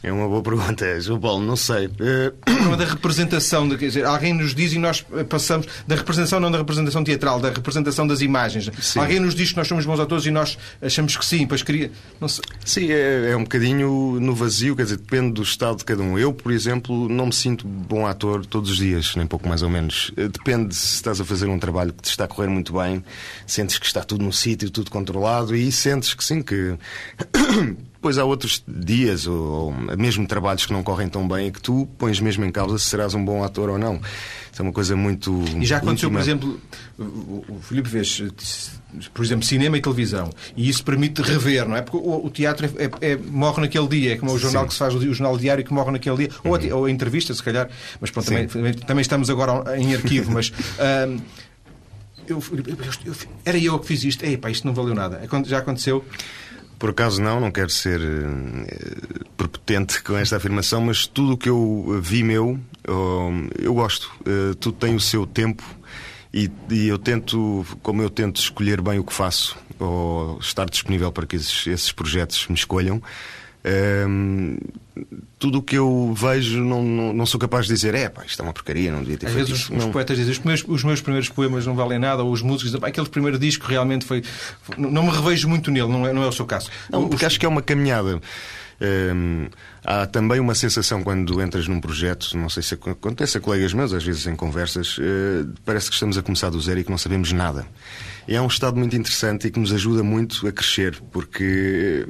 É 0.02 0.12
uma 0.12 0.28
boa 0.28 0.42
pergunta, 0.42 0.84
João 1.00 1.20
Paulo, 1.20 1.44
não 1.44 1.56
sei. 1.56 1.86
Uh... 1.86 2.76
Da 2.76 2.84
representação, 2.84 3.68
quer 3.70 3.76
dizer, 3.76 4.04
alguém 4.04 4.32
nos 4.32 4.54
diz 4.54 4.72
e 4.72 4.78
nós 4.78 5.04
passamos 5.28 5.66
da 5.86 5.96
representação, 5.96 6.38
não 6.38 6.50
da 6.50 6.58
representação 6.58 7.02
teatral, 7.02 7.40
da 7.40 7.50
representação 7.50 8.06
das 8.06 8.20
imagens. 8.20 8.70
Sim. 8.80 9.00
Alguém 9.00 9.18
nos 9.20 9.34
diz 9.34 9.50
que 9.50 9.56
nós 9.56 9.66
somos 9.66 9.84
bons 9.84 9.98
atores 9.98 10.26
e 10.26 10.30
nós 10.30 10.56
achamos 10.80 11.16
que 11.16 11.24
sim, 11.24 11.46
pois 11.46 11.62
queria. 11.62 11.90
Não 12.20 12.28
sei. 12.28 12.44
Sim, 12.64 12.92
é, 12.92 13.30
é 13.30 13.36
um 13.36 13.42
bocadinho 13.42 14.20
no 14.20 14.34
vazio, 14.34 14.76
quer 14.76 14.84
dizer, 14.84 14.98
depende 14.98 15.32
do 15.32 15.42
estado 15.42 15.78
de 15.78 15.84
cada 15.84 16.02
um. 16.02 16.18
Eu, 16.18 16.32
por 16.32 16.52
exemplo, 16.52 17.08
não 17.08 17.26
me 17.26 17.32
sinto 17.32 17.66
bom 17.66 18.06
ator 18.06 18.46
todos 18.46 18.70
os 18.70 18.76
dias, 18.76 19.16
nem 19.16 19.26
pouco 19.26 19.48
mais 19.48 19.62
ou 19.62 19.70
menos. 19.70 20.12
Eh, 20.16 20.28
depende 20.28 20.74
se 20.74 20.94
estás 20.94 21.20
a 21.20 21.24
fazer 21.24 21.46
um 21.46 21.58
trabalho 21.58 21.92
que 21.92 22.02
te 22.02 22.10
está 22.10 22.24
a 22.24 22.28
correr 22.28 22.48
muito 22.48 22.72
bem, 22.72 23.04
sentes 23.46 23.78
que 23.78 23.86
está 23.86 24.02
tudo 24.02 24.24
no 24.24 24.32
sítio, 24.32 24.70
tudo 24.70 24.90
controlado, 24.90 25.56
e 25.56 25.70
sentes 25.72 26.14
que 26.14 26.24
sim, 26.24 26.42
que 26.42 26.76
Pois 28.00 28.16
há 28.16 28.24
outros 28.24 28.62
dias, 28.66 29.26
ou, 29.26 29.36
ou, 29.36 29.72
mesmo 29.96 30.26
trabalhos 30.26 30.64
que 30.64 30.72
não 30.72 30.82
correm 30.84 31.08
tão 31.08 31.26
bem, 31.26 31.48
e 31.48 31.50
que 31.50 31.60
tu 31.60 31.88
pões 31.98 32.20
mesmo 32.20 32.44
em 32.44 32.52
causa 32.52 32.78
se 32.78 32.84
serás 32.84 33.12
um 33.14 33.24
bom 33.24 33.42
ator 33.42 33.70
ou 33.70 33.78
não. 33.78 34.00
Isso 34.52 34.62
é 34.62 34.62
uma 34.62 34.72
coisa 34.72 34.94
muito. 34.94 35.44
E 35.60 35.66
já 35.66 35.78
aconteceu, 35.78 36.08
íntima. 36.08 36.20
por 36.20 36.24
exemplo, 36.24 36.60
o 37.48 37.60
Filipe 37.60 37.88
vês, 37.88 38.22
por 39.12 39.24
exemplo, 39.24 39.44
cinema 39.44 39.76
e 39.76 39.80
televisão, 39.80 40.30
e 40.56 40.68
isso 40.68 40.84
permite 40.84 41.22
rever, 41.22 41.68
não 41.68 41.76
é? 41.76 41.82
Porque 41.82 41.96
o, 41.96 42.26
o 42.26 42.30
teatro 42.30 42.66
é, 42.66 42.84
é, 42.84 43.12
é, 43.12 43.16
morre 43.16 43.62
naquele 43.62 43.88
dia, 43.88 44.12
é 44.12 44.16
como 44.16 44.32
o 44.32 44.38
jornal 44.38 44.62
Sim. 44.62 44.68
que 44.68 44.72
se 44.74 44.78
faz, 44.78 44.94
o, 44.94 45.00
jornal 45.00 45.36
diário 45.36 45.64
que 45.64 45.72
morre 45.72 45.90
naquele 45.90 46.16
dia, 46.16 46.28
uhum. 46.44 46.52
ou, 46.52 46.56
a, 46.56 46.76
ou 46.76 46.84
a 46.84 46.90
entrevista, 46.90 47.34
se 47.34 47.42
calhar, 47.42 47.68
mas 48.00 48.10
pronto, 48.10 48.26
também, 48.26 48.74
também, 48.74 49.02
estamos 49.02 49.28
agora 49.28 49.76
em 49.76 49.94
arquivo, 49.94 50.32
mas. 50.32 50.52
eu, 52.28 52.42
eu, 52.52 52.76
eu, 53.04 53.14
era 53.44 53.58
eu 53.58 53.78
que 53.78 53.86
fiz 53.86 54.04
isto. 54.04 54.24
Ei, 54.24 54.36
pá, 54.36 54.50
isto 54.50 54.66
não 54.66 54.74
valeu 54.74 54.94
nada. 54.94 55.20
Já 55.46 55.58
aconteceu? 55.58 56.04
Por 56.78 56.90
acaso 56.90 57.20
não, 57.20 57.40
não 57.40 57.50
quero 57.50 57.70
ser 57.70 58.00
uh, 58.00 59.24
prepotente 59.36 60.02
com 60.02 60.16
esta 60.16 60.36
afirmação, 60.36 60.80
mas 60.80 61.06
tudo 61.06 61.32
o 61.32 61.36
que 61.36 61.48
eu 61.48 61.98
vi 62.00 62.22
meu, 62.22 62.58
uh, 62.88 63.50
eu 63.58 63.74
gosto. 63.74 64.12
Uh, 64.20 64.54
tudo 64.54 64.76
tem 64.76 64.94
o 64.94 65.00
seu 65.00 65.26
tempo 65.26 65.64
e, 66.32 66.50
eu 66.86 66.98
tento, 66.98 67.66
como 67.82 68.02
eu 68.02 68.10
tento 68.10 68.36
escolher 68.36 68.80
bem 68.80 68.98
o 68.98 69.04
que 69.04 69.12
faço, 69.12 69.56
ou 69.78 70.38
estar 70.38 70.68
disponível 70.68 71.10
para 71.10 71.26
que 71.26 71.36
esses 71.36 71.90
projetos 71.90 72.46
me 72.48 72.54
escolham, 72.54 73.02
um, 73.64 74.56
tudo 75.38 75.58
o 75.58 75.62
que 75.62 75.76
eu 75.76 76.12
vejo 76.16 76.60
não, 76.62 76.82
não, 76.82 77.12
não, 77.12 77.26
sou 77.26 77.38
capaz 77.38 77.66
de 77.66 77.74
dizer 77.74 77.94
é 77.94 78.08
pá, 78.08 78.24
isto 78.24 78.40
é 78.40 78.44
uma 78.44 78.52
porcaria, 78.52 78.90
não 78.90 79.00
devia 79.00 79.16
ter 79.16 79.26
Às 79.26 79.32
feito 79.32 79.46
vezes 79.48 79.62
isto. 79.62 79.76
Os, 79.76 79.84
os 79.84 79.90
poetas 79.90 80.16
dizem 80.16 80.32
os 80.32 80.38
meus, 80.40 80.64
os 80.66 80.84
meus 80.84 81.00
primeiros 81.00 81.28
poemas 81.28 81.66
não 81.66 81.74
valem 81.74 81.98
nada, 81.98 82.22
ou 82.22 82.32
os 82.32 82.42
músicos 82.42 82.72
dizem 82.72 82.88
aquele 82.88 83.08
primeiro 83.08 83.38
disco 83.38 83.66
realmente 83.66 84.04
foi. 84.04 84.22
Não 84.76 85.04
me 85.04 85.10
revejo 85.10 85.48
muito 85.48 85.70
nele, 85.70 85.88
não 85.88 86.06
é, 86.06 86.12
não 86.12 86.22
é 86.22 86.26
o 86.26 86.32
seu 86.32 86.46
caso. 86.46 86.70
Não, 86.90 87.08
porque 87.08 87.24
os... 87.24 87.28
acho 87.28 87.40
que 87.40 87.46
é 87.46 87.48
uma 87.48 87.62
caminhada. 87.62 88.20
Hum, 88.80 89.48
há 89.84 90.06
também 90.06 90.38
uma 90.38 90.54
sensação 90.54 91.02
quando 91.02 91.42
entras 91.42 91.66
num 91.66 91.80
projeto, 91.80 92.36
não 92.36 92.48
sei 92.48 92.62
se 92.62 92.74
acontece 92.74 93.36
a 93.36 93.40
colegas 93.40 93.72
meus, 93.72 93.92
às 93.92 94.04
vezes 94.04 94.24
em 94.28 94.36
conversas, 94.36 94.98
uh, 94.98 95.52
parece 95.64 95.88
que 95.88 95.94
estamos 95.94 96.16
a 96.16 96.22
começar 96.22 96.48
do 96.50 96.60
zero 96.60 96.78
e 96.78 96.84
que 96.84 96.90
não 96.90 96.98
sabemos 96.98 97.32
nada. 97.32 97.66
É 98.28 98.40
um 98.40 98.46
estado 98.46 98.76
muito 98.76 98.94
interessante 98.94 99.48
e 99.48 99.50
que 99.50 99.58
nos 99.58 99.72
ajuda 99.72 100.04
muito 100.04 100.46
a 100.46 100.52
crescer, 100.52 101.00
porque 101.10 102.06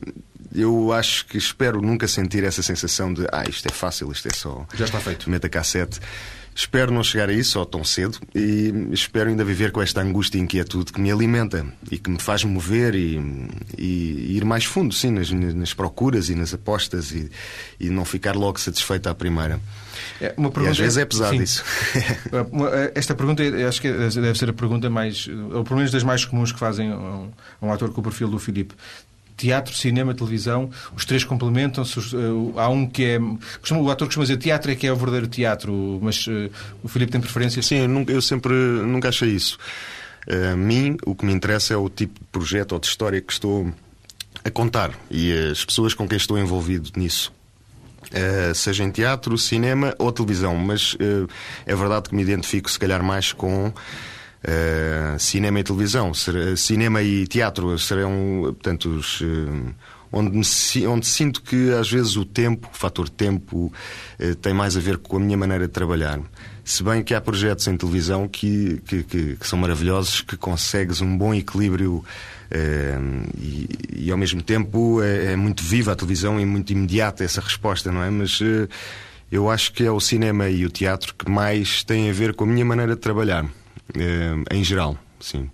eu 0.54 0.92
acho 0.92 1.26
que 1.26 1.36
espero 1.36 1.80
nunca 1.80 2.08
sentir 2.08 2.44
essa 2.44 2.62
sensação 2.62 3.12
de 3.12 3.26
ah, 3.32 3.44
isto 3.48 3.66
é 3.66 3.72
fácil, 3.72 4.10
isto 4.12 4.28
é 4.28 4.34
só. 4.34 4.66
Já 4.74 4.84
está 4.84 5.00
feito. 5.00 5.28
Meta 5.28 5.48
cassete. 5.48 6.00
Espero 6.58 6.90
não 6.90 7.04
chegar 7.04 7.28
a 7.28 7.32
isso, 7.32 7.56
ou 7.56 7.64
tão 7.64 7.84
cedo, 7.84 8.18
e 8.34 8.88
espero 8.90 9.30
ainda 9.30 9.44
viver 9.44 9.70
com 9.70 9.80
esta 9.80 10.00
angústia 10.00 10.38
e 10.38 10.40
inquietude 10.40 10.92
que 10.92 11.00
me 11.00 11.08
alimenta 11.08 11.64
e 11.88 11.96
que 11.96 12.10
me 12.10 12.20
faz 12.20 12.42
mover 12.42 12.96
e, 12.96 13.16
e, 13.78 14.36
ir 14.36 14.44
mais 14.44 14.64
fundo, 14.64 14.92
sim, 14.92 15.12
nas, 15.12 15.30
nas, 15.30 15.72
procuras 15.72 16.28
e 16.28 16.34
nas 16.34 16.52
apostas 16.52 17.12
e, 17.12 17.30
e 17.78 17.88
não 17.90 18.04
ficar 18.04 18.34
logo 18.34 18.58
satisfeito 18.58 19.08
à 19.08 19.14
primeira. 19.14 19.60
É, 20.20 20.34
uma 20.36 20.50
pergunta, 20.50 20.70
e 20.70 20.72
às 20.72 20.78
vezes 20.78 20.98
é 20.98 21.04
pesado 21.04 21.36
sim. 21.36 21.42
isso. 21.44 21.62
Esta 22.92 23.14
pergunta 23.14 23.40
acho 23.68 23.80
que 23.80 23.92
deve 23.92 24.36
ser 24.36 24.50
a 24.50 24.52
pergunta 24.52 24.90
mais, 24.90 25.28
ou 25.52 25.62
pelo 25.62 25.76
menos 25.76 25.92
das 25.92 26.02
mais 26.02 26.24
comuns 26.24 26.50
que 26.50 26.58
fazem 26.58 26.92
um, 26.92 27.30
um 27.62 27.72
ator 27.72 27.92
com 27.92 28.00
o 28.00 28.02
perfil 28.02 28.26
do 28.26 28.38
Filipe 28.40 28.74
teatro, 29.38 29.74
cinema, 29.74 30.12
televisão, 30.12 30.68
os 30.94 31.04
três 31.06 31.24
complementam-se. 31.24 31.98
Uh, 32.14 32.52
há 32.56 32.68
um 32.68 32.86
que 32.86 33.04
é. 33.04 33.18
o 33.18 33.90
ator 33.90 34.08
costuma 34.08 34.24
dizer 34.24 34.36
teatro 34.36 34.70
é 34.70 34.74
que 34.74 34.86
é 34.86 34.92
o 34.92 34.96
verdadeiro 34.96 35.28
teatro, 35.28 35.98
mas 36.02 36.26
uh, 36.26 36.50
o 36.82 36.88
Filipe 36.88 37.12
tem 37.12 37.20
preferência? 37.20 37.62
Sim, 37.62 37.76
eu, 37.76 37.88
nunca, 37.88 38.12
eu 38.12 38.20
sempre 38.20 38.52
nunca 38.52 39.08
achei 39.08 39.30
isso. 39.30 39.56
Uh, 40.28 40.52
a 40.52 40.56
mim, 40.56 40.96
o 41.06 41.14
que 41.14 41.24
me 41.24 41.32
interessa 41.32 41.72
é 41.72 41.76
o 41.76 41.88
tipo 41.88 42.18
de 42.20 42.26
projeto 42.26 42.72
ou 42.72 42.78
de 42.78 42.88
história 42.88 43.20
que 43.20 43.32
estou 43.32 43.72
a 44.44 44.50
contar 44.50 44.92
e 45.10 45.32
as 45.32 45.64
pessoas 45.64 45.94
com 45.94 46.06
quem 46.06 46.16
estou 46.16 46.38
envolvido 46.38 46.90
nisso. 46.96 47.32
Uh, 48.08 48.54
seja 48.54 48.84
em 48.84 48.90
teatro, 48.90 49.36
cinema 49.36 49.94
ou 49.98 50.10
televisão, 50.10 50.56
mas 50.56 50.94
uh, 50.94 51.28
é 51.66 51.74
verdade 51.74 52.08
que 52.08 52.14
me 52.14 52.22
identifico 52.22 52.70
se 52.70 52.78
calhar 52.78 53.02
mais 53.02 53.32
com 53.32 53.72
Uh, 54.48 55.18
cinema 55.18 55.60
e 55.60 55.62
televisão, 55.62 56.12
cinema 56.56 57.02
e 57.02 57.26
teatro 57.26 57.78
serão, 57.78 58.40
portanto, 58.44 58.88
os, 58.88 59.20
uh, 59.20 59.74
onde, 60.10 60.30
me, 60.30 60.86
onde 60.86 61.06
sinto 61.06 61.42
que 61.42 61.70
às 61.74 61.90
vezes 61.90 62.16
o 62.16 62.24
tempo, 62.24 62.66
o 62.72 62.74
fator 62.74 63.10
tempo, 63.10 63.70
uh, 64.18 64.34
tem 64.36 64.54
mais 64.54 64.74
a 64.74 64.80
ver 64.80 64.96
com 64.96 65.18
a 65.18 65.20
minha 65.20 65.36
maneira 65.36 65.66
de 65.66 65.72
trabalhar. 65.72 66.18
Se 66.64 66.82
bem 66.82 67.02
que 67.02 67.14
há 67.14 67.20
projetos 67.20 67.66
em 67.68 67.76
televisão 67.76 68.26
que, 68.26 68.80
que, 68.86 69.02
que, 69.02 69.36
que 69.36 69.46
são 69.46 69.58
maravilhosos, 69.58 70.22
que 70.22 70.36
consegues 70.36 71.02
um 71.02 71.18
bom 71.18 71.34
equilíbrio 71.34 72.02
e, 73.38 73.68
e, 73.96 74.10
ao 74.10 74.16
mesmo 74.16 74.40
tempo 74.40 75.02
é, 75.02 75.32
é, 75.32 75.36
muito 75.36 75.62
viva 75.62 75.92
a 75.92 75.96
televisão 75.96 76.40
e 76.40 76.46
muito 76.46 76.72
imediata 76.72 77.22
essa 77.22 77.42
resposta, 77.42 77.92
não 77.92 78.02
é? 78.02 78.10
Mas 78.10 78.38
eu 79.32 79.50
acho 79.50 79.72
que 79.72 79.84
é 79.84 79.90
o 79.90 80.00
cinema 80.00 80.48
e 80.48 80.64
o 80.64 80.70
teatro 80.70 81.14
que 81.14 81.30
mais 81.30 81.82
têm 81.84 82.08
a 82.08 82.12
ver 82.12 82.34
com 82.34 82.44
a 82.44 82.46
minha 82.46 82.64
maneira 82.64 82.94
de 82.94 83.00
trabalhar. 83.00 83.46
Eh, 83.96 84.56
em 84.56 84.64
geral, 84.64 84.98
sim. 85.20 85.50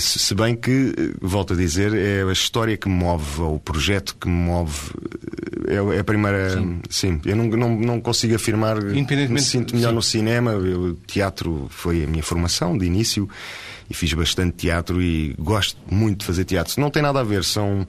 Se 0.00 0.34
bem 0.34 0.56
que, 0.56 0.92
eh, 0.96 1.14
volto 1.20 1.52
a 1.52 1.56
dizer, 1.56 1.94
é 1.94 2.28
a 2.28 2.32
história 2.32 2.76
que 2.76 2.88
me 2.88 2.96
move, 2.96 3.40
ou 3.40 3.54
o 3.54 3.60
projeto 3.60 4.16
que 4.20 4.28
me 4.28 4.34
move. 4.34 4.90
Eh, 5.68 5.74
é, 5.74 5.96
é 5.96 6.00
a 6.00 6.04
primeira. 6.04 6.50
Sim, 6.50 6.80
sim 6.90 7.20
eu 7.24 7.36
não, 7.36 7.46
não, 7.46 7.78
não 7.78 8.00
consigo 8.00 8.34
afirmar 8.34 8.78
que 8.80 9.28
me 9.28 9.40
sinto 9.40 9.76
melhor 9.76 9.90
sim. 9.90 9.94
no 9.94 10.02
cinema. 10.02 10.54
O 10.54 10.94
teatro 10.94 11.68
foi 11.70 12.04
a 12.04 12.06
minha 12.06 12.22
formação 12.22 12.76
de 12.76 12.86
início 12.86 13.28
e 13.88 13.94
fiz 13.94 14.12
bastante 14.12 14.56
teatro 14.56 15.00
e 15.00 15.34
gosto 15.38 15.78
muito 15.88 16.20
de 16.20 16.26
fazer 16.26 16.44
teatro. 16.44 16.80
Não 16.80 16.90
tem 16.90 17.02
nada 17.02 17.20
a 17.20 17.24
ver, 17.24 17.44
são 17.44 17.86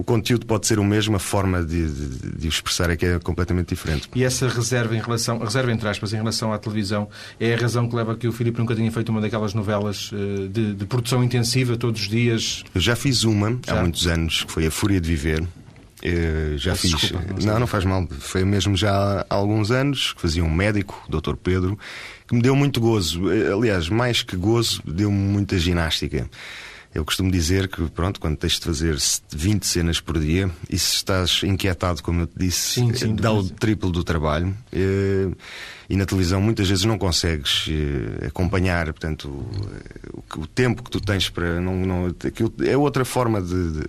o 0.00 0.04
conteúdo 0.04 0.46
pode 0.46 0.66
ser 0.66 0.78
o 0.78 0.84
mesmo, 0.84 1.14
a 1.16 1.18
forma 1.18 1.62
de, 1.62 1.86
de, 1.86 2.38
de, 2.38 2.48
expressar 2.48 2.88
é 2.88 2.96
que 2.96 3.04
é 3.04 3.18
completamente 3.18 3.68
diferente. 3.68 4.08
E 4.14 4.24
essa 4.24 4.48
reserva 4.48 4.96
em 4.96 4.98
relação, 4.98 5.38
reserva 5.38 5.70
entre 5.70 5.86
aspas, 5.86 6.14
em 6.14 6.16
relação 6.16 6.54
à 6.54 6.58
televisão, 6.58 7.06
é 7.38 7.52
a 7.52 7.56
razão 7.58 7.86
que 7.86 7.94
leva 7.94 8.12
a 8.12 8.16
que 8.16 8.26
o 8.26 8.32
Filipe 8.32 8.58
nunca 8.58 8.74
tenha 8.74 8.90
feito 8.90 9.10
uma 9.10 9.20
daquelas 9.20 9.52
novelas 9.52 10.10
eh, 10.14 10.48
de, 10.48 10.72
de 10.72 10.86
produção 10.86 11.22
intensiva 11.22 11.76
todos 11.76 12.00
os 12.00 12.08
dias? 12.08 12.64
Eu 12.74 12.80
já 12.80 12.96
fiz 12.96 13.24
uma 13.24 13.58
já. 13.66 13.78
há 13.78 13.82
muitos 13.82 14.06
anos, 14.06 14.42
que 14.42 14.50
foi 14.50 14.66
A 14.66 14.70
Fúria 14.70 14.98
de 14.98 15.06
Viver. 15.06 15.42
Uh, 15.42 16.56
já 16.56 16.70
Peço 16.70 16.82
fiz. 16.82 16.98
desculpa, 16.98 17.34
não 17.38 17.52
não, 17.52 17.60
não 17.60 17.66
faz 17.66 17.84
mal. 17.84 18.08
Foi 18.20 18.42
mesmo 18.42 18.74
já 18.74 19.26
há 19.28 19.34
alguns 19.34 19.70
anos 19.70 20.14
que 20.14 20.22
fazia 20.22 20.42
um 20.42 20.50
médico, 20.50 20.98
o 21.06 21.20
Dr. 21.20 21.34
Pedro, 21.34 21.78
que 22.26 22.34
me 22.34 22.40
deu 22.40 22.56
muito 22.56 22.80
gozo. 22.80 23.30
Eh, 23.30 23.52
Aliás, 23.52 23.90
mais 23.90 24.22
que 24.22 24.34
gozo, 24.34 24.80
deu-me 24.82 25.18
muita 25.18 25.58
ginástica. 25.58 26.26
Eu 26.92 27.04
costumo 27.04 27.30
dizer 27.30 27.68
que, 27.68 27.82
pronto, 27.90 28.18
quando 28.18 28.36
tens 28.36 28.54
de 28.58 28.64
fazer 28.66 28.96
20 29.32 29.64
cenas 29.64 30.00
por 30.00 30.18
dia 30.18 30.50
e 30.68 30.76
se 30.76 30.96
estás 30.96 31.40
inquietado, 31.44 32.02
como 32.02 32.22
eu 32.22 32.26
te 32.26 32.36
disse, 32.36 32.80
Sim, 32.80 32.92
sim, 32.94 33.10
eh, 33.12 33.14
dá 33.14 33.32
o 33.32 33.48
triplo 33.48 33.92
do 33.92 34.02
trabalho. 34.02 34.52
eh, 34.72 35.28
E 35.88 35.96
na 35.96 36.04
televisão 36.04 36.40
muitas 36.40 36.68
vezes 36.68 36.84
não 36.84 36.98
consegues 36.98 37.66
eh, 37.68 38.26
acompanhar, 38.26 38.86
portanto, 38.92 39.28
o 39.28 40.40
o 40.40 40.46
tempo 40.46 40.82
que 40.82 40.90
tu 40.90 41.00
tens 41.00 41.28
para. 41.28 41.60
Não, 41.60 41.74
não, 41.76 42.14
é 42.64 42.76
outra 42.76 43.04
forma 43.04 43.40
de, 43.42 43.72
de- 43.72 43.80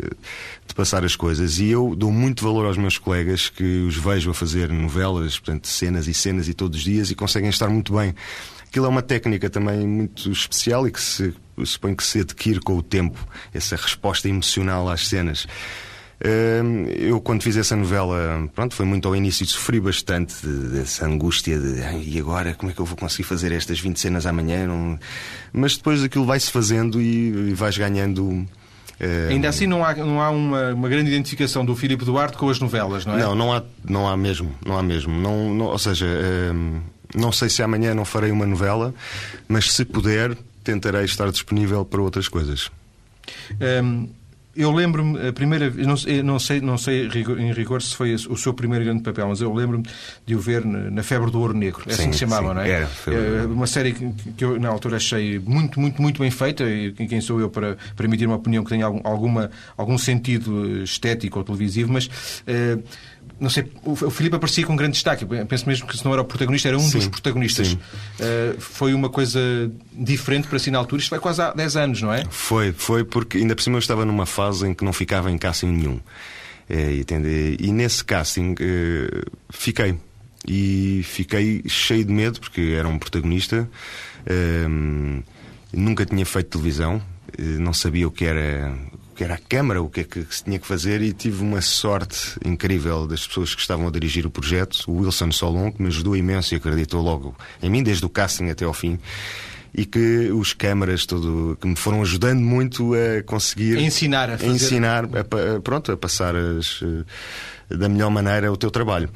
de 0.67 0.73
passar 0.75 1.03
as 1.05 1.15
coisas. 1.15 1.59
E 1.59 1.67
eu 1.69 1.95
dou 1.95 2.11
muito 2.11 2.43
valor 2.43 2.65
aos 2.65 2.77
meus 2.77 2.97
colegas 2.97 3.49
que 3.49 3.63
os 3.87 3.95
vejo 3.97 4.29
a 4.31 4.33
fazer 4.33 4.69
novelas, 4.69 5.37
portanto, 5.39 5.67
cenas 5.67 6.07
e 6.07 6.13
cenas 6.13 6.47
e 6.47 6.53
todos 6.53 6.79
os 6.79 6.83
dias 6.83 7.09
e 7.11 7.15
conseguem 7.15 7.49
estar 7.49 7.69
muito 7.69 7.93
bem. 7.95 8.13
Aquilo 8.67 8.85
é 8.85 8.89
uma 8.89 9.01
técnica 9.01 9.49
também 9.49 9.85
muito 9.87 10.31
especial 10.31 10.87
e 10.87 10.91
que 10.91 11.01
se 11.01 11.33
suponho 11.65 11.95
que 11.95 12.03
se 12.03 12.19
adquire 12.19 12.59
com 12.59 12.75
o 12.77 12.81
tempo, 12.83 13.17
essa 13.53 13.75
resposta 13.75 14.27
emocional 14.29 14.89
às 14.89 15.07
cenas. 15.07 15.47
Hum, 16.23 16.85
Eu, 16.89 17.19
quando 17.19 17.41
fiz 17.41 17.57
essa 17.57 17.75
novela, 17.75 18.47
pronto, 18.53 18.75
foi 18.75 18.85
muito 18.85 19.07
ao 19.07 19.15
início, 19.15 19.43
sofri 19.47 19.79
bastante 19.79 20.35
de- 20.45 20.67
dessa 20.69 21.03
angústia 21.05 21.57
de 21.59 21.81
"Ai, 21.81 22.03
e 22.05 22.19
agora 22.19 22.53
como 22.53 22.71
é 22.71 22.75
que 22.75 22.79
eu 22.79 22.85
vou 22.85 22.95
conseguir 22.95 23.23
fazer 23.23 23.51
estas 23.51 23.79
20 23.79 23.99
cenas 23.99 24.27
amanhã? 24.27 24.67
Não- 24.67 24.99
Mas 25.51 25.75
depois 25.77 26.03
aquilo 26.03 26.23
vai-se 26.25 26.51
fazendo 26.51 27.01
e, 27.01 27.53
vais 27.55 27.75
ganhando. 27.77 28.23
hum, 28.29 28.45
Ainda 29.31 29.49
assim 29.49 29.65
não 29.65 29.83
há, 29.83 29.95
não 29.95 30.21
há 30.21 30.29
uma, 30.29 30.73
uma 30.75 30.87
grande 30.87 31.09
identificação 31.09 31.65
do 31.65 31.75
Filipe 31.75 32.05
Duarte 32.05 32.37
com 32.37 32.49
as 32.49 32.59
novelas, 32.59 33.03
não 33.03 33.15
é? 33.15 33.19
Não, 33.23 33.33
não 33.33 33.51
há, 33.51 33.63
não 33.83 34.07
há 34.07 34.15
mesmo, 34.15 34.53
não 34.63 34.77
há 34.77 34.83
mesmo. 34.83 35.11
Não, 35.19 35.51
não- 35.51 35.65
ou 35.65 35.79
seja, 35.79 36.05
hum, 36.53 36.81
não 37.15 37.31
sei 37.31 37.49
se 37.49 37.63
amanhã 37.63 37.95
não 37.95 38.05
farei 38.05 38.29
uma 38.29 38.45
novela, 38.45 38.93
mas 39.47 39.73
se 39.73 39.83
puder, 39.83 40.37
tentarei 40.63 41.05
estar 41.05 41.29
disponível 41.31 41.83
para 41.85 42.01
outras 42.01 42.27
coisas. 42.27 42.69
Hum, 43.83 44.09
eu 44.53 44.69
lembro-me, 44.71 45.29
a 45.29 45.31
primeira 45.31 45.69
vez, 45.69 45.87
não, 45.87 45.95
sei- 45.95 46.21
não 46.21 46.37
sei, 46.37 46.59
não 46.59 46.77
sei 46.77 47.07
em 47.39 47.53
rigor 47.53 47.81
se 47.81 47.95
foi 47.95 48.13
o 48.15 48.35
seu 48.35 48.53
primeiro 48.53 48.83
grande 48.83 49.01
papel, 49.01 49.29
mas 49.29 49.39
eu 49.39 49.53
lembro-me 49.53 49.85
de 50.25 50.35
o 50.35 50.39
ver 50.39 50.65
na 50.65 51.01
Febre 51.03 51.31
do 51.31 51.39
Ouro 51.39 51.53
Negro, 51.53 51.83
é 51.87 51.93
assim 51.93 52.03
Sim, 52.03 52.09
que 52.09 52.15
se 52.15 52.19
chamava, 52.19 52.49
sim, 52.49 52.55
não 52.55 52.61
é? 52.61 52.69
era, 52.69 52.89
É. 53.07 53.45
Uma 53.45 53.65
série 53.65 53.93
que, 53.93 54.43
eu 54.43 54.59
na 54.59 54.67
altura 54.67 54.97
achei 54.97 55.39
muito, 55.39 55.79
muito, 55.79 56.01
muito 56.01 56.19
bem 56.19 56.29
feita, 56.29 56.65
e 56.69 56.91
quem 56.91 57.21
sou 57.21 57.39
eu 57.39 57.49
para, 57.49 57.77
para 57.95 58.05
emitir 58.05 58.27
uma 58.27 58.35
opinião 58.35 58.61
que 58.63 58.69
tenha 58.71 58.85
algum, 58.85 58.99
alguma, 59.05 59.49
algum 59.77 59.97
sentido 59.97 60.79
eh, 60.81 60.83
estético 60.83 61.39
ou 61.39 61.45
televisivo, 61.45 61.93
mas. 61.93 62.09
eh, 62.45 62.77
não 63.39 63.49
sei, 63.49 63.71
o 63.83 63.93
o 63.93 64.09
Filipe 64.11 64.35
aparecia 64.35 64.65
com 64.65 64.75
grande 64.75 64.93
destaque. 64.93 65.25
Eu 65.27 65.45
penso 65.47 65.67
mesmo 65.67 65.87
que 65.87 65.97
se 65.97 66.05
não 66.05 66.13
era 66.13 66.21
o 66.21 66.25
protagonista, 66.25 66.67
era 66.67 66.77
um 66.77 66.81
Sim, 66.81 66.99
dos 66.99 67.07
protagonistas. 67.07 67.75
Eh, 68.19 68.55
foi 68.59 68.93
uma 68.93 69.09
coisa 69.09 69.39
diferente 69.93 70.47
para 70.47 70.59
si 70.59 70.69
na 70.69 70.77
altura. 70.77 71.01
Isto 71.01 71.09
vai 71.09 71.19
quase 71.19 71.41
há 71.41 71.51
10 71.51 71.75
anos, 71.75 72.01
não 72.03 72.13
é? 72.13 72.23
Foi, 72.29 72.71
foi 72.71 73.03
porque 73.03 73.39
ainda 73.39 73.55
por 73.55 73.63
cima 73.63 73.77
eu 73.77 73.79
estava 73.79 74.05
numa 74.05 74.27
fase 74.27 74.67
em 74.67 74.73
que 74.75 74.83
não 74.83 74.93
ficava 74.93 75.31
em 75.31 75.37
casting 75.39 75.67
nenhum. 75.67 75.99
Entende? 76.69 77.57
E 77.59 77.71
nesse 77.71 78.03
casting 78.05 78.55
eh, 78.59 79.23
fiquei. 79.49 79.95
E 80.47 81.01
fiquei 81.03 81.61
cheio 81.67 82.05
de 82.05 82.11
medo 82.13 82.39
porque 82.39 82.75
era 82.77 82.87
um 82.87 82.97
protagonista. 82.99 83.67
eh, 84.25 84.67
nunca 85.73 86.05
tinha 86.05 86.25
feito 86.25 86.49
televisão, 86.49 87.01
não 87.59 87.73
sabia 87.73 88.07
o 88.07 88.11
que 88.11 88.25
era. 88.25 88.71
Que 89.21 89.25
era 89.25 89.35
a 89.35 89.37
câmara, 89.37 89.79
o 89.83 89.87
que 89.87 89.99
é 89.99 90.03
que 90.03 90.25
se 90.31 90.43
tinha 90.43 90.57
que 90.57 90.65
fazer 90.65 90.99
e 90.99 91.13
tive 91.13 91.43
uma 91.43 91.61
sorte 91.61 92.39
incrível 92.43 93.05
das 93.05 93.27
pessoas 93.27 93.53
que 93.53 93.61
estavam 93.61 93.87
a 93.87 93.91
dirigir 93.91 94.25
o 94.25 94.31
projeto, 94.31 94.83
o 94.87 94.93
Wilson 94.93 95.31
Solon, 95.31 95.71
que 95.71 95.79
me 95.79 95.89
ajudou 95.89 96.17
imenso 96.17 96.55
e 96.55 96.57
acreditou 96.57 97.03
logo 97.03 97.35
em 97.61 97.69
mim, 97.69 97.83
desde 97.83 98.03
o 98.03 98.09
casting 98.09 98.49
até 98.49 98.65
ao 98.65 98.73
fim 98.73 98.97
e 99.75 99.85
que 99.85 100.31
os 100.31 100.53
câmaras 100.53 101.05
todo, 101.05 101.55
que 101.61 101.67
me 101.67 101.75
foram 101.75 102.01
ajudando 102.01 102.41
muito 102.41 102.93
a 102.95 103.21
conseguir 103.21 103.77
A 103.77 103.81
ensinar 103.81 104.27
a 104.27 104.39
fazer. 104.39 104.51
ensinar 104.51 105.05
a, 105.05 105.61
pronto, 105.61 105.91
a 105.91 105.97
passar 105.97 106.35
as, 106.35 106.81
eh, 106.81 107.75
da 107.75 107.87
melhor 107.87 108.09
maneira 108.09 108.51
o 108.51 108.57
teu 108.57 108.71
trabalho. 108.71 109.07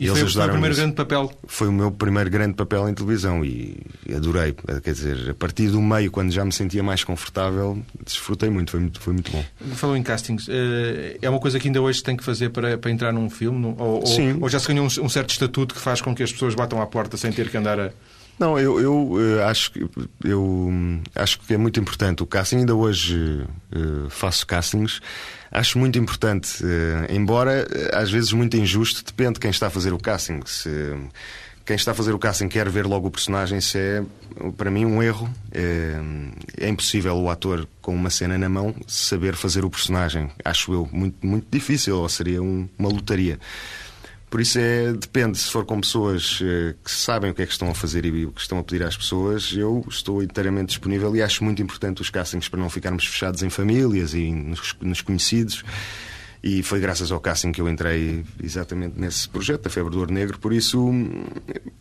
E 0.00 0.04
eles 0.04 0.12
foi, 0.14 0.22
o 0.22 0.24
ajudaram 0.26 0.52
primeiro 0.52 0.74
grande 0.74 0.94
papel. 0.94 1.30
Foi 1.46 1.68
o 1.68 1.72
meu 1.72 1.90
primeiro 1.92 2.30
grande 2.30 2.54
papel 2.54 2.88
em 2.88 2.94
televisão 2.94 3.44
e 3.44 3.76
adorei. 4.16 4.54
Quer 4.82 4.92
dizer, 4.94 5.30
a 5.30 5.34
partir 5.34 5.68
do 5.68 5.80
meio, 5.82 6.10
quando 6.10 6.30
já 6.32 6.42
me 6.42 6.52
sentia 6.52 6.82
mais 6.82 7.04
confortável, 7.04 7.78
desfrutei 8.02 8.48
muito, 8.48 8.70
foi 8.70 8.80
muito, 8.80 8.98
foi 8.98 9.12
muito 9.12 9.30
bom. 9.30 9.44
Falou 9.74 9.94
em 9.94 10.02
castings. 10.02 10.46
eh, 10.48 11.18
É 11.20 11.28
uma 11.28 11.38
coisa 11.38 11.60
que 11.60 11.68
ainda 11.68 11.82
hoje 11.82 12.02
tem 12.02 12.16
que 12.16 12.24
fazer 12.24 12.48
para, 12.48 12.78
para 12.78 12.90
entrar 12.90 13.12
num 13.12 13.28
filme? 13.28 13.74
Ou, 13.76 14.06
Sim. 14.06 14.38
ou 14.40 14.48
já 14.48 14.58
se 14.58 14.68
ganhou 14.68 14.84
um, 14.86 15.04
um 15.04 15.08
certo 15.10 15.30
estatuto 15.30 15.74
que 15.74 15.80
faz 15.80 16.00
com 16.00 16.14
que 16.14 16.22
as 16.22 16.32
pessoas 16.32 16.54
batam 16.54 16.80
à 16.80 16.86
porta 16.86 17.18
sem 17.18 17.30
ter 17.30 17.50
que 17.50 17.56
andar 17.58 17.78
a. 17.78 17.90
Não, 18.38 18.58
eu, 18.58 18.80
eu 18.80 19.16
eh, 19.38 19.44
acho, 19.44 19.70
que- 19.70 19.86
eu 20.24 20.42
hum, 20.42 21.02
acho 21.14 21.38
que 21.40 21.52
é 21.52 21.58
muito 21.58 21.78
importante 21.78 22.22
o 22.22 22.26
casting. 22.26 22.56
Ainda 22.60 22.74
hoje 22.74 23.44
eh, 23.70 23.78
faço 24.08 24.46
castings. 24.46 25.02
Acho 25.50 25.78
muito 25.78 25.98
importante, 25.98 26.62
eh, 26.64 27.12
embora 27.14 27.66
eh, 27.70 27.90
às 27.92 28.10
vezes 28.10 28.32
muito 28.32 28.56
injusto, 28.56 29.04
depende 29.04 29.34
de 29.34 29.40
quem 29.40 29.50
está 29.50 29.66
a 29.66 29.70
fazer 29.70 29.92
o 29.92 29.98
casting. 29.98 30.40
Se 30.46 30.70
quem 31.66 31.74
está 31.76 31.90
a 31.90 31.94
fazer 31.94 32.12
o 32.14 32.18
casting 32.18 32.48
quer 32.48 32.68
ver 32.68 32.86
logo 32.86 33.08
o 33.08 33.10
personagem, 33.10 33.58
isso 33.58 33.76
é, 33.76 34.02
para 34.56 34.70
mim, 34.70 34.84
um 34.84 35.02
erro. 35.02 35.28
É, 35.52 35.94
é 36.56 36.68
impossível 36.68 37.16
o 37.16 37.28
ator, 37.30 37.66
com 37.82 37.94
uma 37.94 38.10
cena 38.10 38.38
na 38.38 38.48
mão, 38.48 38.74
saber 38.86 39.34
fazer 39.34 39.64
o 39.64 39.70
personagem. 39.70 40.30
Acho 40.44 40.72
eu 40.72 40.88
muito, 40.92 41.24
muito 41.26 41.46
difícil, 41.50 41.96
ou 41.98 42.08
seria 42.08 42.40
um- 42.42 42.68
uma 42.78 42.88
lotaria. 42.88 43.38
Por 44.30 44.40
isso 44.40 44.60
é, 44.60 44.92
depende, 44.92 45.36
se 45.36 45.50
for 45.50 45.66
com 45.66 45.80
pessoas 45.80 46.38
eh, 46.40 46.76
que 46.84 46.90
sabem 46.90 47.32
o 47.32 47.34
que 47.34 47.42
é 47.42 47.46
que 47.46 47.50
estão 47.50 47.68
a 47.68 47.74
fazer 47.74 48.04
e 48.04 48.24
o 48.24 48.30
que 48.30 48.40
estão 48.40 48.60
a 48.60 48.62
pedir 48.62 48.84
às 48.84 48.96
pessoas, 48.96 49.52
eu 49.52 49.84
estou 49.88 50.22
inteiramente 50.22 50.68
disponível 50.68 51.14
e 51.16 51.20
acho 51.20 51.42
muito 51.42 51.60
importante 51.60 52.00
os 52.00 52.10
castings 52.10 52.48
para 52.48 52.60
não 52.60 52.70
ficarmos 52.70 53.04
fechados 53.04 53.42
em 53.42 53.50
famílias 53.50 54.14
e 54.14 54.30
nos, 54.30 54.76
nos 54.80 55.00
conhecidos. 55.00 55.64
E 56.42 56.62
foi 56.62 56.80
graças 56.80 57.12
ao 57.12 57.20
casting 57.20 57.52
que 57.52 57.60
eu 57.60 57.68
entrei 57.68 58.24
exatamente 58.42 58.98
nesse 58.98 59.28
projeto, 59.28 59.62
da 59.62 59.70
Febre 59.70 59.90
do 59.90 59.98
Ouro 59.98 60.12
Negro. 60.12 60.38
Por 60.38 60.52
isso, 60.52 60.90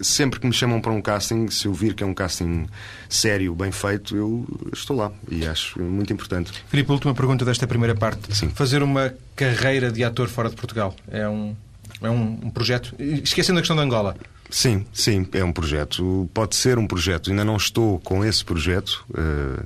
sempre 0.02 0.40
que 0.40 0.46
me 0.46 0.52
chamam 0.52 0.82
para 0.82 0.92
um 0.92 1.02
casting, 1.02 1.48
se 1.50 1.66
eu 1.66 1.74
vir 1.74 1.94
que 1.94 2.04
é 2.04 2.06
um 2.06 2.14
casting 2.14 2.66
sério, 3.08 3.56
bem 3.56 3.72
feito, 3.72 4.18
eu 4.18 4.46
estou 4.74 4.98
lá 4.98 5.14
e 5.30 5.46
acho 5.46 5.80
muito 5.82 6.12
importante. 6.12 6.52
Filipe, 6.68 6.92
última 6.92 7.14
pergunta 7.14 7.46
desta 7.46 7.66
primeira 7.68 7.96
parte. 7.96 8.36
Sim. 8.36 8.50
Fazer 8.50 8.84
uma 8.84 9.14
carreira 9.34 9.90
de 9.92 10.04
ator 10.04 10.28
fora 10.28 10.50
de 10.50 10.58
Portugal 10.58 10.94
é 11.10 11.28
um, 11.30 11.56
é 12.02 12.10
um, 12.10 12.40
um 12.44 12.50
projeto. 12.50 12.96
Esquecendo 13.00 13.60
a 13.60 13.62
questão 13.62 13.76
de 13.76 13.84
Angola. 13.84 14.16
Sim, 14.50 14.86
sim, 14.92 15.28
é 15.34 15.44
um 15.44 15.52
projeto. 15.52 16.30
Pode 16.34 16.56
ser 16.56 16.78
um 16.78 16.88
projeto. 16.88 17.30
Ainda 17.30 17.46
não 17.46 17.56
estou 17.56 18.00
com 18.00 18.26
esse 18.26 18.44
projeto, 18.44 19.06
eh, 19.16 19.64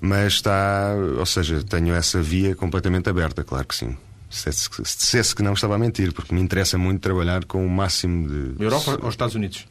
mas 0.00 0.34
está. 0.34 0.94
Ou 1.18 1.24
seja, 1.24 1.62
tenho 1.62 1.94
essa 1.94 2.20
via 2.20 2.54
completamente 2.54 3.08
aberta, 3.08 3.42
claro 3.42 3.66
que 3.66 3.74
sim. 3.74 3.96
Se 4.28 4.50
dissesse, 4.50 4.68
se 4.84 4.98
dissesse 4.98 5.34
que 5.34 5.42
não, 5.42 5.54
estava 5.54 5.76
a 5.76 5.78
mentir, 5.78 6.12
porque 6.12 6.34
me 6.34 6.40
interessa 6.40 6.76
muito 6.76 7.00
trabalhar 7.00 7.44
com 7.44 7.64
o 7.64 7.70
máximo 7.70 8.28
de. 8.28 8.62
Europa 8.62 8.98
ou 9.02 9.08
Estados 9.08 9.34
Unidos? 9.34 9.66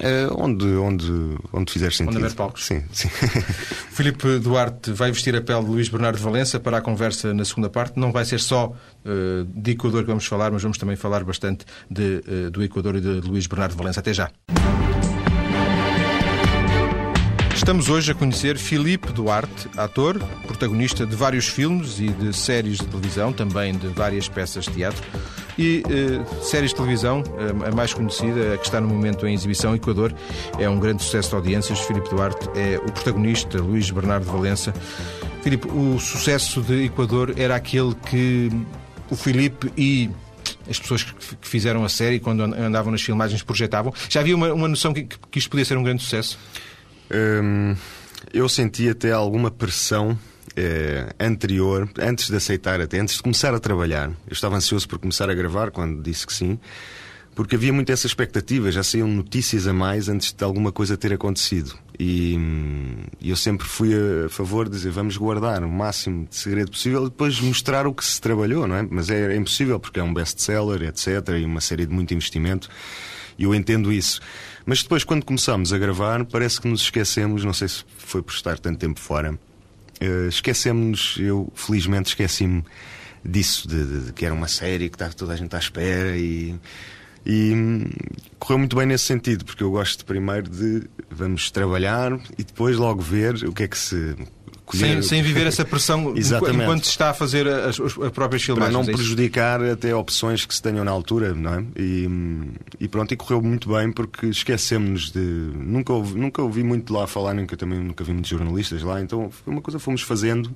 Eh, 0.00 0.28
onde, 0.32 0.66
onde, 0.76 1.38
onde 1.52 1.72
fizer 1.72 1.92
sentido. 1.92 2.16
houver 2.16 2.34
palcos. 2.34 2.66
Sim, 2.66 2.82
sim. 2.92 3.08
Filipe 3.90 4.38
Duarte 4.38 4.92
vai 4.92 5.10
vestir 5.10 5.34
a 5.34 5.40
pele 5.40 5.64
de 5.64 5.70
Luís 5.70 5.88
Bernardo 5.88 6.16
de 6.18 6.22
Valença 6.22 6.60
para 6.60 6.78
a 6.78 6.80
conversa 6.80 7.32
na 7.32 7.44
segunda 7.44 7.70
parte. 7.70 7.98
Não 7.98 8.12
vai 8.12 8.24
ser 8.24 8.40
só 8.40 8.72
eh, 9.04 9.44
de 9.48 9.72
Equador 9.72 10.02
que 10.02 10.08
vamos 10.08 10.26
falar, 10.26 10.50
mas 10.50 10.62
vamos 10.62 10.78
também 10.78 10.96
falar 10.96 11.24
bastante 11.24 11.64
de, 11.90 12.22
eh, 12.26 12.50
do 12.50 12.62
Equador 12.62 12.96
e 12.96 13.00
de 13.00 13.20
Luís 13.20 13.46
Bernardo 13.46 13.72
de 13.72 13.78
Valença. 13.78 14.00
Até 14.00 14.12
já. 14.12 14.30
Estamos 17.54 17.88
hoje 17.88 18.12
a 18.12 18.14
conhecer 18.14 18.56
Filipe 18.56 19.12
Duarte, 19.12 19.68
ator, 19.76 20.18
protagonista 20.46 21.04
de 21.04 21.16
vários 21.16 21.48
filmes 21.48 21.98
e 21.98 22.08
de 22.08 22.32
séries 22.32 22.78
de 22.78 22.86
televisão, 22.86 23.32
também 23.32 23.76
de 23.76 23.88
várias 23.88 24.28
peças 24.28 24.64
de 24.64 24.70
teatro. 24.70 25.02
E 25.58 25.82
eh, 25.90 26.42
séries 26.42 26.70
de 26.70 26.76
televisão, 26.76 27.24
a 27.66 27.74
mais 27.74 27.92
conhecida, 27.92 28.54
a 28.54 28.58
que 28.58 28.66
está 28.66 28.80
no 28.80 28.88
momento 28.88 29.26
em 29.26 29.34
exibição, 29.34 29.74
Equador, 29.74 30.14
é 30.58 30.68
um 30.70 30.78
grande 30.78 31.02
sucesso 31.02 31.30
de 31.30 31.34
audiências. 31.34 31.80
Filipe 31.80 32.08
Duarte 32.08 32.48
é 32.54 32.78
o 32.78 32.92
protagonista, 32.92 33.60
Luís 33.60 33.90
Bernardo 33.90 34.24
Valença. 34.24 34.72
Filipe, 35.42 35.66
o 35.68 35.98
sucesso 35.98 36.62
de 36.62 36.84
Equador 36.84 37.34
era 37.36 37.56
aquele 37.56 37.94
que 38.08 38.50
o 39.10 39.16
Filipe 39.16 39.72
e 39.76 40.08
as 40.68 40.78
pessoas 40.78 41.02
que 41.02 41.14
que 41.36 41.48
fizeram 41.48 41.84
a 41.84 41.88
série, 41.88 42.20
quando 42.20 42.42
andavam 42.42 42.92
nas 42.92 43.02
filmagens, 43.02 43.42
projetavam. 43.42 43.92
Já 44.08 44.20
havia 44.20 44.36
uma, 44.36 44.52
uma 44.52 44.68
noção 44.68 44.92
que, 44.92 45.04
que 45.04 45.38
isto 45.38 45.50
podia 45.50 45.64
ser 45.64 45.76
um 45.76 45.82
grande 45.82 46.02
sucesso? 46.02 46.38
Hum, 47.10 47.74
eu 48.32 48.48
senti 48.48 48.88
até 48.88 49.12
alguma 49.12 49.50
pressão 49.50 50.18
eh, 50.58 51.14
anterior, 51.20 51.88
antes 52.00 52.28
de 52.28 52.36
aceitar, 52.36 52.80
até 52.80 52.98
antes 52.98 53.16
de 53.16 53.22
começar 53.22 53.54
a 53.54 53.60
trabalhar. 53.60 54.08
Eu 54.26 54.32
estava 54.32 54.56
ansioso 54.56 54.88
por 54.88 54.98
começar 54.98 55.30
a 55.30 55.34
gravar 55.34 55.70
quando 55.70 56.02
disse 56.02 56.26
que 56.26 56.32
sim, 56.32 56.58
porque 57.36 57.54
havia 57.54 57.72
muito 57.72 57.92
essa 57.92 58.08
expectativa, 58.08 58.72
já 58.72 58.82
saíam 58.82 59.06
notícias 59.06 59.68
a 59.68 59.72
mais 59.72 60.08
antes 60.08 60.32
de 60.32 60.42
alguma 60.42 60.72
coisa 60.72 60.96
ter 60.96 61.12
acontecido. 61.12 61.78
E, 61.96 62.36
e 63.20 63.30
eu 63.30 63.36
sempre 63.36 63.64
fui 63.68 63.92
a 63.94 64.28
favor 64.28 64.68
de 64.68 64.72
dizer 64.74 64.90
vamos 64.90 65.16
guardar 65.16 65.62
o 65.62 65.68
máximo 65.68 66.26
de 66.28 66.34
segredo 66.34 66.72
possível 66.72 67.02
e 67.02 67.04
depois 67.04 67.40
mostrar 67.40 67.86
o 67.86 67.94
que 67.94 68.04
se 68.04 68.20
trabalhou, 68.20 68.66
não 68.66 68.74
é? 68.74 68.82
Mas 68.90 69.08
é, 69.10 69.32
é 69.32 69.36
impossível 69.36 69.78
porque 69.78 70.00
é 70.00 70.02
um 70.02 70.12
best-seller, 70.12 70.82
etc. 70.82 71.28
E 71.40 71.44
uma 71.44 71.60
série 71.60 71.86
de 71.86 71.94
muito 71.94 72.12
investimento. 72.12 72.68
E 73.38 73.44
eu 73.44 73.54
entendo 73.54 73.92
isso. 73.92 74.20
Mas 74.66 74.82
depois, 74.82 75.04
quando 75.04 75.24
começamos 75.24 75.72
a 75.72 75.78
gravar, 75.78 76.24
parece 76.24 76.60
que 76.60 76.66
nos 76.66 76.82
esquecemos, 76.82 77.44
não 77.44 77.52
sei 77.52 77.68
se 77.68 77.84
foi 77.98 78.20
por 78.20 78.32
estar 78.32 78.58
tanto 78.58 78.78
tempo 78.78 78.98
fora, 78.98 79.38
uh, 80.02 80.28
esquecemos-nos, 80.28 81.16
eu 81.18 81.50
felizmente 81.54 82.08
esqueci-me 82.08 82.64
disso, 83.24 83.68
de, 83.68 83.84
de, 83.84 84.00
de, 84.06 84.12
que 84.12 84.24
era 84.24 84.34
uma 84.34 84.48
série 84.48 84.88
que 84.88 84.96
está, 84.96 85.08
toda 85.10 85.32
a 85.32 85.36
gente 85.36 85.54
à 85.54 85.58
espera 85.58 86.16
e 86.16 86.58
e 87.28 87.52
hum, 87.52 87.84
correu 88.38 88.58
muito 88.58 88.74
bem 88.74 88.86
nesse 88.86 89.04
sentido, 89.04 89.44
porque 89.44 89.62
eu 89.62 89.70
gosto 89.70 90.04
primeiro 90.06 90.48
de 90.48 90.84
vamos 91.10 91.50
trabalhar 91.50 92.18
e 92.38 92.42
depois 92.42 92.76
logo 92.76 93.02
ver 93.02 93.34
o 93.44 93.52
que 93.52 93.64
é 93.64 93.68
que 93.68 93.76
se. 93.76 94.16
Sem, 94.76 95.02
sem 95.02 95.22
viver 95.22 95.46
essa 95.46 95.64
pressão 95.64 96.14
Exatamente. 96.16 96.62
enquanto 96.62 96.84
se 96.84 96.90
está 96.90 97.10
a 97.10 97.14
fazer 97.14 97.46
as, 97.48 97.80
as 97.80 97.92
próprias 98.12 98.42
filmagens. 98.42 98.74
Para 98.74 98.84
não 98.84 98.88
é 98.88 98.92
prejudicar 98.92 99.62
até 99.62 99.94
opções 99.94 100.44
que 100.44 100.54
se 100.54 100.60
tenham 100.60 100.84
na 100.84 100.90
altura, 100.90 101.34
não 101.34 101.54
é? 101.54 101.64
E, 101.76 102.08
e 102.80 102.88
pronto, 102.88 103.12
e 103.12 103.16
correu 103.16 103.40
muito 103.40 103.68
bem 103.72 103.90
porque 103.92 104.26
esquecemos 104.26 105.10
de. 105.10 105.20
Nunca 105.20 105.92
ouvi, 105.92 106.18
nunca 106.18 106.42
ouvi 106.42 106.62
muito 106.62 106.92
lá 106.92 107.06
falar, 107.06 107.34
nunca, 107.34 107.56
também 107.56 107.78
nunca 107.78 108.04
vi 108.04 108.12
muitos 108.12 108.30
jornalistas 108.30 108.82
lá, 108.82 109.00
então 109.00 109.30
foi 109.30 109.52
uma 109.52 109.62
coisa 109.62 109.78
que 109.78 109.84
fomos 109.84 110.02
fazendo 110.02 110.54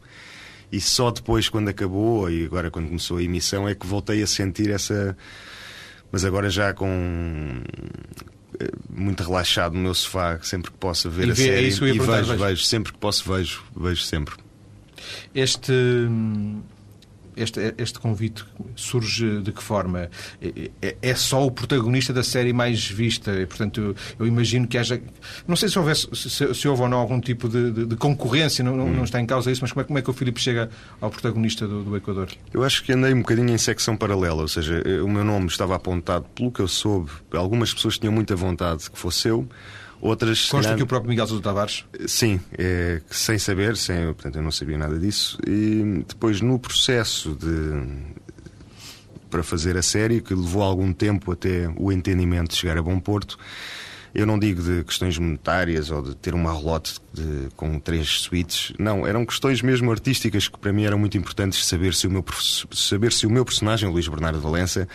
e 0.72 0.80
só 0.80 1.10
depois, 1.10 1.48
quando 1.50 1.68
acabou 1.68 2.30
e 2.30 2.46
agora 2.46 2.70
quando 2.70 2.86
começou 2.86 3.18
a 3.18 3.22
emissão, 3.22 3.68
é 3.68 3.74
que 3.74 3.86
voltei 3.86 4.22
a 4.22 4.26
sentir 4.26 4.70
essa 4.70 5.16
mas 6.10 6.26
agora 6.26 6.50
já 6.50 6.74
com 6.74 7.62
muito 8.90 9.22
relaxado 9.22 9.74
no 9.74 9.80
meu 9.80 9.94
sofá, 9.94 10.38
sempre 10.42 10.70
que 10.70 10.76
posso 10.78 11.10
ver 11.10 11.28
e 11.28 11.30
a 11.30 11.34
vê, 11.34 11.42
série. 11.42 11.66
É 11.66 11.68
e 11.68 11.70
vejo, 11.70 12.02
vejo, 12.04 12.36
vejo, 12.36 12.62
sempre 12.64 12.92
que 12.92 12.98
posso, 12.98 13.32
vejo, 13.32 13.62
vejo 13.76 14.02
sempre. 14.02 14.34
Este 15.34 15.72
hum, 15.72 16.62
este, 17.36 17.74
este 17.78 17.98
convite 17.98 18.44
surge 18.76 19.40
de 19.40 19.52
que 19.52 19.62
forma? 19.62 20.10
É, 20.40 20.70
é, 20.80 20.96
é, 21.02 21.14
só 21.14 21.44
o 21.46 21.50
protagonista 21.50 22.12
da 22.12 22.22
série 22.22 22.52
mais 22.52 22.86
vista, 22.86 23.32
portanto 23.48 23.80
eu, 23.80 23.96
eu 24.20 24.26
imagino 24.26 24.66
que 24.66 24.78
haja. 24.78 25.00
Não 25.46 25.56
sei 25.56 25.68
se, 25.68 25.78
houvesse, 25.78 26.08
se, 26.14 26.54
se 26.54 26.68
houve 26.68 26.82
ou 26.82 26.88
não 26.88 26.98
algum 26.98 27.20
tipo 27.20 27.48
de, 27.48 27.70
de, 27.70 27.86
de 27.86 27.96
concorrência, 27.96 28.64
não, 28.64 28.74
hum. 28.74 28.92
não, 28.92 29.04
está 29.04 29.20
em 29.20 29.26
causa 29.26 29.50
isso, 29.50 29.62
mas 29.62 29.72
como 29.72 29.82
é, 29.82 29.84
como 29.84 29.98
é 29.98 30.02
que 30.02 30.10
o 30.10 30.12
Filipe 30.12 30.40
chega 30.40 30.70
ao 31.00 31.10
protagonista 31.10 31.66
do, 31.66 31.82
do 31.82 31.96
Equador? 31.96 32.28
Eu 32.52 32.64
acho 32.64 32.82
que 32.82 32.92
andei 32.92 33.12
um 33.12 33.20
bocadinho 33.20 33.50
em 33.50 33.58
secção 33.58 33.96
paralela, 33.96 34.42
ou 34.42 34.48
seja, 34.48 34.82
o 35.04 35.08
meu 35.08 35.24
nome 35.24 35.46
estava 35.46 35.74
apontado, 35.74 36.26
pelo 36.34 36.50
que 36.50 36.60
eu 36.60 36.68
soube, 36.68 37.10
algumas 37.32 37.72
pessoas 37.72 37.98
tinham 37.98 38.12
muita 38.12 38.36
vontade 38.36 38.90
que 38.90 38.98
fosse 38.98 39.28
eu. 39.28 39.48
Outras. 40.02 40.48
Consta 40.48 40.62
calhar... 40.62 40.76
que 40.76 40.82
o 40.82 40.86
próprio 40.86 41.08
Miguel 41.08 41.28
Sousa 41.28 41.40
Tavares? 41.40 41.84
Sim, 42.08 42.40
é, 42.58 43.00
sem 43.08 43.38
saber, 43.38 43.76
sem, 43.76 44.04
portanto 44.06 44.34
eu 44.34 44.42
não 44.42 44.50
sabia 44.50 44.76
nada 44.76 44.98
disso. 44.98 45.38
E 45.46 46.04
depois 46.08 46.40
no 46.40 46.58
processo 46.58 47.36
de 47.36 48.12
para 49.30 49.42
fazer 49.42 49.78
a 49.78 49.82
série, 49.82 50.20
que 50.20 50.34
levou 50.34 50.62
algum 50.62 50.92
tempo 50.92 51.32
até 51.32 51.72
o 51.76 51.90
entendimento 51.90 52.54
chegar 52.54 52.76
a 52.76 52.82
bom 52.82 53.00
porto. 53.00 53.38
Eu 54.14 54.26
não 54.26 54.38
digo 54.38 54.60
de 54.60 54.84
questões 54.84 55.16
monetárias 55.16 55.90
ou 55.90 56.02
de 56.02 56.14
ter 56.14 56.34
uma 56.34 56.52
relote 56.52 56.96
de, 57.14 57.48
com 57.56 57.78
três 57.78 58.20
suítes. 58.20 58.74
Não, 58.78 59.06
eram 59.06 59.24
questões 59.24 59.62
mesmo 59.62 59.90
artísticas 59.90 60.48
que 60.48 60.58
para 60.58 60.70
mim 60.70 60.84
eram 60.84 60.98
muito 60.98 61.16
importantes 61.16 61.64
saber 61.64 61.94
se 61.94 62.06
o 62.06 62.10
meu, 62.10 62.22
saber 62.72 63.10
se 63.10 63.26
o 63.26 63.30
meu 63.30 63.42
personagem, 63.42 63.88
Luís 63.88 64.06
Bernardo 64.06 64.38
Valença, 64.38 64.86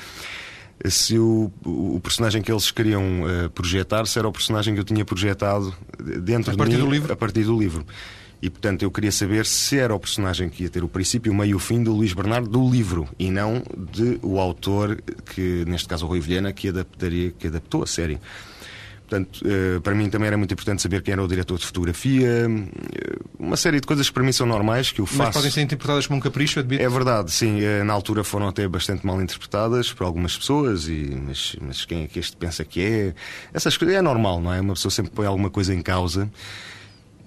se 0.86 1.18
o, 1.18 1.52
o 1.66 2.00
personagem 2.02 2.42
que 2.42 2.52
eles 2.52 2.72
queriam 2.72 3.24
uh, 3.24 3.50
projetar 3.50 4.06
se 4.06 4.18
era 4.20 4.28
o 4.28 4.32
personagem 4.32 4.74
que 4.74 4.80
eu 4.80 4.84
tinha 4.84 5.04
projetado 5.04 5.74
dentro 6.22 6.54
a 6.54 6.58
partir 6.58 6.76
de 6.76 6.78
mim, 6.78 6.86
do 6.86 6.92
livro? 6.92 7.14
a 7.14 7.16
partir 7.16 7.44
do 7.44 7.60
livro. 7.60 7.86
E 8.40 8.50
portanto 8.50 8.84
eu 8.84 8.92
queria 8.92 9.12
saber 9.12 9.46
se 9.46 9.80
era 9.80 9.96
o 9.96 10.00
personagem 10.00 10.48
que 10.48 10.64
ia 10.64 10.70
ter 10.70 10.84
o 10.84 10.88
princípio, 10.88 11.32
o 11.32 11.36
meio 11.36 11.52
e 11.52 11.56
o 11.56 11.60
fim 11.60 11.82
do 11.82 11.92
Luís 11.92 12.14
Bernardo 12.14 12.48
do 12.48 12.70
livro 12.70 13.08
e 13.18 13.32
não 13.32 13.64
de 13.76 14.20
o 14.22 14.40
autor 14.40 15.02
que 15.34 15.66
neste 15.66 15.88
caso 15.88 16.06
o 16.06 16.10
Rui 16.10 16.20
Vilhena 16.20 16.54
que 16.54 16.70
adaptaria 16.70 17.32
que 17.32 17.48
adaptou 17.48 17.82
a 17.82 17.88
série. 17.88 18.20
Portanto, 19.08 19.40
eh, 19.46 19.80
para 19.80 19.96
mim 19.96 20.10
também 20.10 20.28
era 20.28 20.38
muito 20.38 20.54
importante 20.54 20.82
saber 20.82 21.02
quem 21.02 21.14
era 21.14 21.24
o 21.24 21.28
diretor 21.28 21.58
de 21.58 21.66
fotografia, 21.66 22.28
eh, 22.28 23.18
uma 23.40 23.56
série 23.56 23.80
de 23.80 23.88
coisas 23.88 24.10
que 24.10 24.14
para 24.14 24.22
mim 24.22 24.34
são 24.34 24.46
normais, 24.46 24.92
que 24.92 25.00
eu 25.00 25.06
faço. 25.06 25.20
Mas 25.20 25.34
podem 25.34 25.50
ser 25.50 25.62
interpretadas 25.62 26.06
como 26.06 26.18
um 26.18 26.22
capricho, 26.22 26.60
admito? 26.60 26.84
É 26.84 26.90
verdade, 26.90 27.32
sim. 27.32 27.62
Eh, 27.62 27.86
na 27.86 27.94
altura 27.94 28.22
foram 28.26 28.50
até 28.50 28.68
bastante 28.68 29.06
mal 29.06 29.22
interpretadas 29.22 29.94
por 29.94 30.04
algumas 30.04 30.38
pessoas, 30.38 30.90
e, 30.90 31.18
mas, 31.26 31.56
mas 31.62 31.86
quem 31.86 32.04
é 32.04 32.08
que 32.08 32.20
este 32.20 32.36
pensa 32.36 32.66
que 32.66 32.82
é? 32.82 33.14
Essas 33.54 33.78
coisas 33.78 33.96
é 33.96 34.02
normal, 34.02 34.42
não 34.42 34.54
é? 34.54 34.60
Uma 34.60 34.74
pessoa 34.74 34.92
sempre 34.92 35.14
põe 35.14 35.26
alguma 35.26 35.50
coisa 35.50 35.74
em 35.74 35.82
causa. 35.82 36.30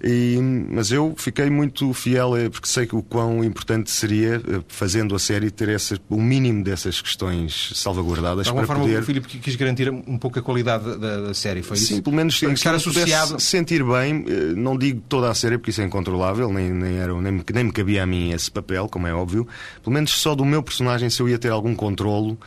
E, 0.03 0.39
mas 0.69 0.91
eu 0.91 1.13
fiquei 1.15 1.49
muito 1.49 1.93
fiel, 1.93 2.31
porque 2.51 2.67
sei 2.67 2.87
o 2.91 3.03
quão 3.03 3.43
importante 3.43 3.91
seria, 3.91 4.35
eh, 4.37 4.61
fazendo 4.67 5.13
a 5.15 5.19
série, 5.19 5.51
ter 5.51 5.69
essa, 5.69 5.95
o 6.09 6.19
mínimo 6.19 6.63
dessas 6.63 6.99
questões 6.99 7.71
salvaguardadas. 7.75 8.45
De 8.45 8.49
alguma 8.49 8.65
para 8.65 8.75
forma, 8.75 8.89
poder... 8.89 9.03
o 9.03 9.05
Filipe 9.05 9.27
quis 9.37 9.55
garantir 9.55 9.91
um 9.91 10.17
pouco 10.17 10.39
a 10.39 10.41
qualidade 10.41 10.97
da, 10.97 11.21
da 11.21 11.33
série, 11.35 11.61
foi 11.61 11.77
Sim, 11.77 11.95
isso? 11.95 12.03
pelo 12.03 12.15
menos 12.15 12.39
para 12.39 12.51
estar 12.51 12.73
associado. 12.73 13.39
sentir 13.39 13.83
bem, 13.83 14.25
eh, 14.27 14.53
não 14.55 14.75
digo 14.75 15.03
toda 15.07 15.29
a 15.29 15.35
série, 15.35 15.59
porque 15.59 15.69
isso 15.69 15.81
é 15.81 15.85
incontrolável, 15.85 16.51
nem, 16.51 16.71
nem, 16.71 16.97
era, 16.97 17.13
nem, 17.21 17.43
nem 17.53 17.63
me 17.63 17.71
cabia 17.71 18.01
a 18.01 18.05
mim 18.07 18.31
esse 18.31 18.49
papel, 18.49 18.89
como 18.89 19.05
é 19.05 19.13
óbvio. 19.13 19.47
Pelo 19.83 19.93
menos 19.93 20.09
só 20.11 20.33
do 20.33 20.43
meu 20.43 20.63
personagem, 20.63 21.11
se 21.11 21.21
eu 21.21 21.29
ia 21.29 21.37
ter 21.37 21.51
algum 21.51 21.75
controlo 21.75 22.39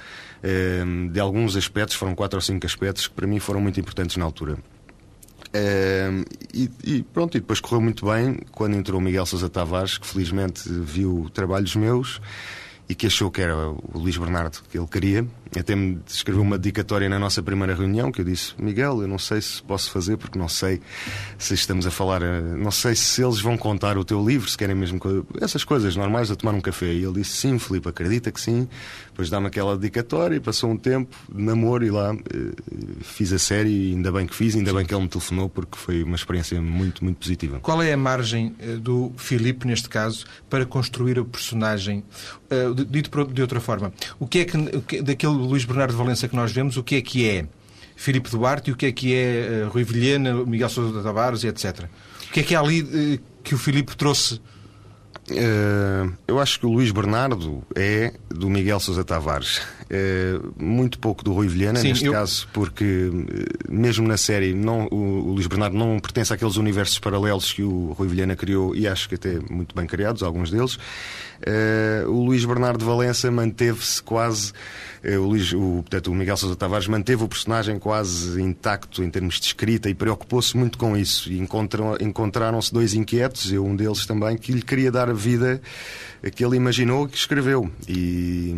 eh, 0.42 0.82
de 1.12 1.20
alguns 1.20 1.54
aspectos, 1.54 1.94
foram 1.94 2.16
quatro 2.16 2.36
ou 2.36 2.42
cinco 2.42 2.66
aspectos 2.66 3.06
que 3.06 3.14
para 3.14 3.28
mim 3.28 3.38
foram 3.38 3.60
muito 3.60 3.78
importantes 3.78 4.16
na 4.16 4.24
altura. 4.24 4.58
E, 6.52 6.70
e, 6.84 7.02
pronto, 7.02 7.36
e 7.36 7.40
depois 7.40 7.60
correu 7.60 7.80
muito 7.80 8.06
bem 8.06 8.40
quando 8.50 8.74
entrou 8.76 9.00
o 9.00 9.02
Miguel 9.02 9.24
Sousa 9.24 9.48
Tavares, 9.48 9.98
que 9.98 10.06
felizmente 10.06 10.68
viu 10.68 11.30
trabalhos 11.32 11.76
meus 11.76 12.20
e 12.88 12.94
que 12.94 13.06
achou 13.06 13.30
que 13.30 13.40
era 13.40 13.56
o 13.56 13.82
Luís 13.94 14.16
Bernardo 14.16 14.58
que 14.70 14.78
ele 14.78 14.86
queria. 14.86 15.26
Até 15.58 15.76
me 15.76 16.00
escreveu 16.06 16.42
uma 16.42 16.58
dedicatória 16.58 17.08
na 17.08 17.18
nossa 17.18 17.42
primeira 17.42 17.74
reunião 17.74 18.10
que 18.10 18.20
eu 18.20 18.24
disse: 18.24 18.54
Miguel, 18.58 19.02
eu 19.02 19.08
não 19.08 19.18
sei 19.18 19.40
se 19.40 19.62
posso 19.62 19.90
fazer 19.90 20.16
porque 20.16 20.38
não 20.38 20.48
sei 20.48 20.80
se 21.38 21.54
estamos 21.54 21.86
a 21.86 21.90
falar, 21.92 22.22
eh, 22.22 22.40
não 22.40 22.72
sei 22.72 22.96
se 22.96 23.22
eles 23.22 23.40
vão 23.40 23.56
contar 23.56 23.96
o 23.96 24.04
teu 24.04 24.24
livro, 24.26 24.50
se 24.50 24.58
querem 24.58 24.74
mesmo 24.74 25.00
essas 25.40 25.62
coisas 25.62 25.94
normais 25.94 26.30
a 26.30 26.36
tomar 26.36 26.54
um 26.54 26.60
café. 26.60 26.86
E 26.86 27.04
ele 27.04 27.14
disse: 27.14 27.36
Sim, 27.36 27.58
Filipe, 27.58 27.88
acredita 27.88 28.32
que 28.32 28.40
sim. 28.40 28.68
Depois 29.10 29.30
dá-me 29.30 29.46
aquela 29.46 29.76
dedicatória 29.76 30.34
e 30.34 30.40
passou 30.40 30.70
um 30.70 30.76
tempo 30.76 31.16
de 31.32 31.40
namoro 31.40 31.84
e 31.84 31.90
lá 31.90 32.12
eh, 32.12 32.62
fiz 33.02 33.32
a 33.32 33.38
série 33.38 33.70
e 33.70 33.92
ainda 33.92 34.10
bem 34.10 34.26
que 34.26 34.34
fiz, 34.34 34.56
ainda 34.56 34.70
sim. 34.70 34.76
bem 34.76 34.84
que 34.84 34.92
ele 34.92 35.02
me 35.02 35.08
telefonou 35.08 35.48
porque 35.48 35.78
foi 35.78 36.02
uma 36.02 36.16
experiência 36.16 36.60
muito, 36.60 37.04
muito 37.04 37.18
positiva. 37.18 37.60
Qual 37.60 37.80
é 37.80 37.92
a 37.92 37.96
margem 37.96 38.56
eh, 38.58 38.74
do 38.74 39.12
Filipe, 39.16 39.68
neste 39.68 39.88
caso, 39.88 40.26
para 40.50 40.66
construir 40.66 41.16
o 41.16 41.24
personagem? 41.24 42.02
Dito 42.74 43.24
de 43.26 43.42
outra 43.42 43.60
forma, 43.60 43.92
o 44.18 44.26
que 44.26 44.40
é 44.40 44.44
que 44.44 45.02
daquele 45.02 45.32
Luís 45.32 45.64
Bernardo 45.64 45.96
Valença 45.96 46.28
que 46.28 46.36
nós 46.36 46.52
vemos, 46.52 46.76
o 46.76 46.82
que 46.82 46.96
é 46.96 47.02
que 47.02 47.28
é 47.28 47.46
Filipe 47.96 48.30
Duarte 48.30 48.70
e 48.70 48.72
o 48.72 48.76
que 48.76 48.86
é 48.86 48.92
que 48.92 49.14
é 49.14 49.64
uh, 49.66 49.70
Rui 49.70 49.84
Vilhena, 49.84 50.34
Miguel 50.44 50.68
Sousa 50.68 51.02
Tavares 51.02 51.44
etc. 51.44 51.88
O 52.28 52.32
que 52.32 52.40
é 52.40 52.42
que 52.42 52.54
é 52.54 52.58
ali 52.58 52.82
uh, 52.82 53.20
que 53.42 53.54
o 53.54 53.58
Filipe 53.58 53.96
trouxe 53.96 54.40
Uh, 55.30 56.12
eu 56.28 56.38
acho 56.38 56.60
que 56.60 56.66
o 56.66 56.68
Luís 56.68 56.90
Bernardo 56.90 57.62
é 57.74 58.12
do 58.28 58.50
Miguel 58.50 58.78
Sousa 58.78 59.02
Tavares. 59.02 59.62
Uh, 59.84 60.52
muito 60.62 60.98
pouco 60.98 61.24
do 61.24 61.32
Rui 61.32 61.48
Vilhena, 61.48 61.78
Sim, 61.78 61.88
neste 61.88 62.04
eu... 62.04 62.12
caso, 62.12 62.46
porque 62.52 62.84
uh, 62.84 63.72
mesmo 63.72 64.06
na 64.06 64.16
série 64.16 64.52
não, 64.52 64.86
o, 64.90 64.96
o, 64.96 65.32
Luís 65.32 65.46
Bernardo 65.46 65.76
não 65.76 65.98
pertence 65.98 66.32
àqueles 66.32 66.56
universos 66.56 66.98
paralelos 66.98 67.52
que 67.52 67.62
o 67.62 67.92
Rui 67.92 68.08
Vilhena 68.08 68.36
criou 68.36 68.74
e 68.76 68.86
acho 68.86 69.08
que 69.08 69.14
até 69.14 69.38
muito 69.50 69.74
bem 69.74 69.86
criados, 69.86 70.22
alguns 70.22 70.50
deles. 70.50 70.78
o 72.06 72.24
Luís 72.24 72.44
Bernardo 72.44 72.84
Valença 72.84 73.30
manteve-se 73.30 74.02
quase 74.02 74.52
eh, 74.52 74.93
o, 75.04 75.22
Luís, 75.22 75.52
o, 75.52 75.82
portanto, 75.82 76.10
o 76.10 76.14
Miguel 76.14 76.36
Sousa 76.36 76.56
Tavares 76.56 76.88
manteve 76.88 77.22
o 77.22 77.28
personagem 77.28 77.78
quase 77.78 78.40
intacto 78.40 79.02
em 79.02 79.10
termos 79.10 79.38
de 79.38 79.46
escrita 79.46 79.90
e 79.90 79.94
preocupou-se 79.94 80.56
muito 80.56 80.78
com 80.78 80.96
isso. 80.96 81.30
E 81.30 81.38
encontraram-se 81.38 82.72
dois 82.72 82.94
inquietos, 82.94 83.52
eu 83.52 83.64
um 83.64 83.76
deles 83.76 84.06
também, 84.06 84.36
que 84.36 84.52
lhe 84.52 84.62
queria 84.62 84.90
dar 84.90 85.10
a 85.10 85.12
vida 85.12 85.60
que 86.30 86.44
ele 86.44 86.56
imaginou 86.56 87.06
que 87.06 87.16
escreveu. 87.16 87.70
E... 87.88 88.54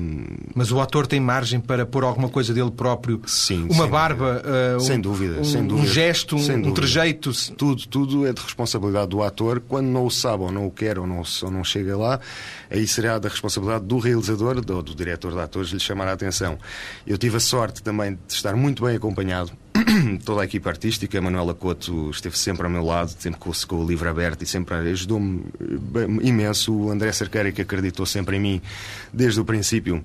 Mas 0.55 0.71
o 0.71 0.81
ator 0.81 1.07
tem 1.07 1.19
margem 1.19 1.59
para 1.59 1.85
pôr 1.85 2.05
alguma 2.05 2.29
coisa 2.29 2.55
dele 2.55 2.71
próprio? 2.71 3.21
Sim. 3.27 3.67
Uma 3.69 3.87
barba? 3.89 4.43
Uh, 4.77 4.81
sem 4.81 5.01
dúvida, 5.01 5.41
um, 5.41 5.45
sem 5.45 5.67
dúvida. 5.67 5.89
Um 5.89 5.93
gesto, 5.93 6.37
um, 6.37 6.69
um 6.69 6.73
trejeito? 6.73 7.33
Tudo, 7.57 7.87
tudo 7.89 8.27
é 8.27 8.33
de 8.33 8.41
responsabilidade 8.41 9.09
do 9.09 9.23
ator. 9.23 9.61
Quando 9.67 9.87
não 9.87 10.07
o 10.07 10.11
sabe 10.11 10.45
ou 10.45 10.53
não 10.53 10.67
o 10.67 10.71
quer 10.71 10.99
ou 10.99 11.07
não, 11.07 11.23
ou 11.43 11.51
não 11.51 11.65
chega 11.65 11.97
lá, 11.97 12.21
aí 12.71 12.87
será 12.87 13.19
da 13.19 13.29
responsabilidade 13.29 13.85
do 13.85 13.99
realizador 13.99 14.57
ou 14.69 14.83
do 14.83 14.95
diretor 14.95 15.33
de 15.33 15.41
atores 15.41 15.71
lhe 15.71 15.81
chamar 15.81 16.09
a 16.09 16.13
atenção. 16.13 16.36
Eu 17.07 17.17
tive 17.19 17.37
a 17.37 17.41
sorte 17.41 17.83
também 17.83 18.15
de 18.15 18.33
estar 18.33 18.55
muito 18.57 18.85
bem 18.85 18.97
acompanhado 18.97 19.53
toda 20.25 20.43
a 20.43 20.45
equipa 20.45 20.71
artística, 20.71 21.19
a 21.19 21.23
Manuela 21.23 21.55
Couto 21.55 22.11
esteve 22.11 22.37
sempre 22.37 22.65
ao 22.65 22.71
meu 22.71 22.85
lado, 22.85 23.15
sempre 23.19 23.39
com, 23.39 23.51
com 23.67 23.77
o 23.77 23.87
livro 23.87 24.09
aberto 24.09 24.43
e 24.43 24.47
sempre 24.47 24.75
ajudou-me 24.75 25.45
imenso. 26.23 26.73
O 26.73 26.91
André 26.91 27.13
Cerqueira, 27.13 27.53
que 27.53 27.63
acreditou 27.63 28.07
sempre 28.07 28.37
em 28.37 28.41
mim 28.41 28.63
desde 29.13 29.41
o 29.41 29.45
princípio, 29.45 30.03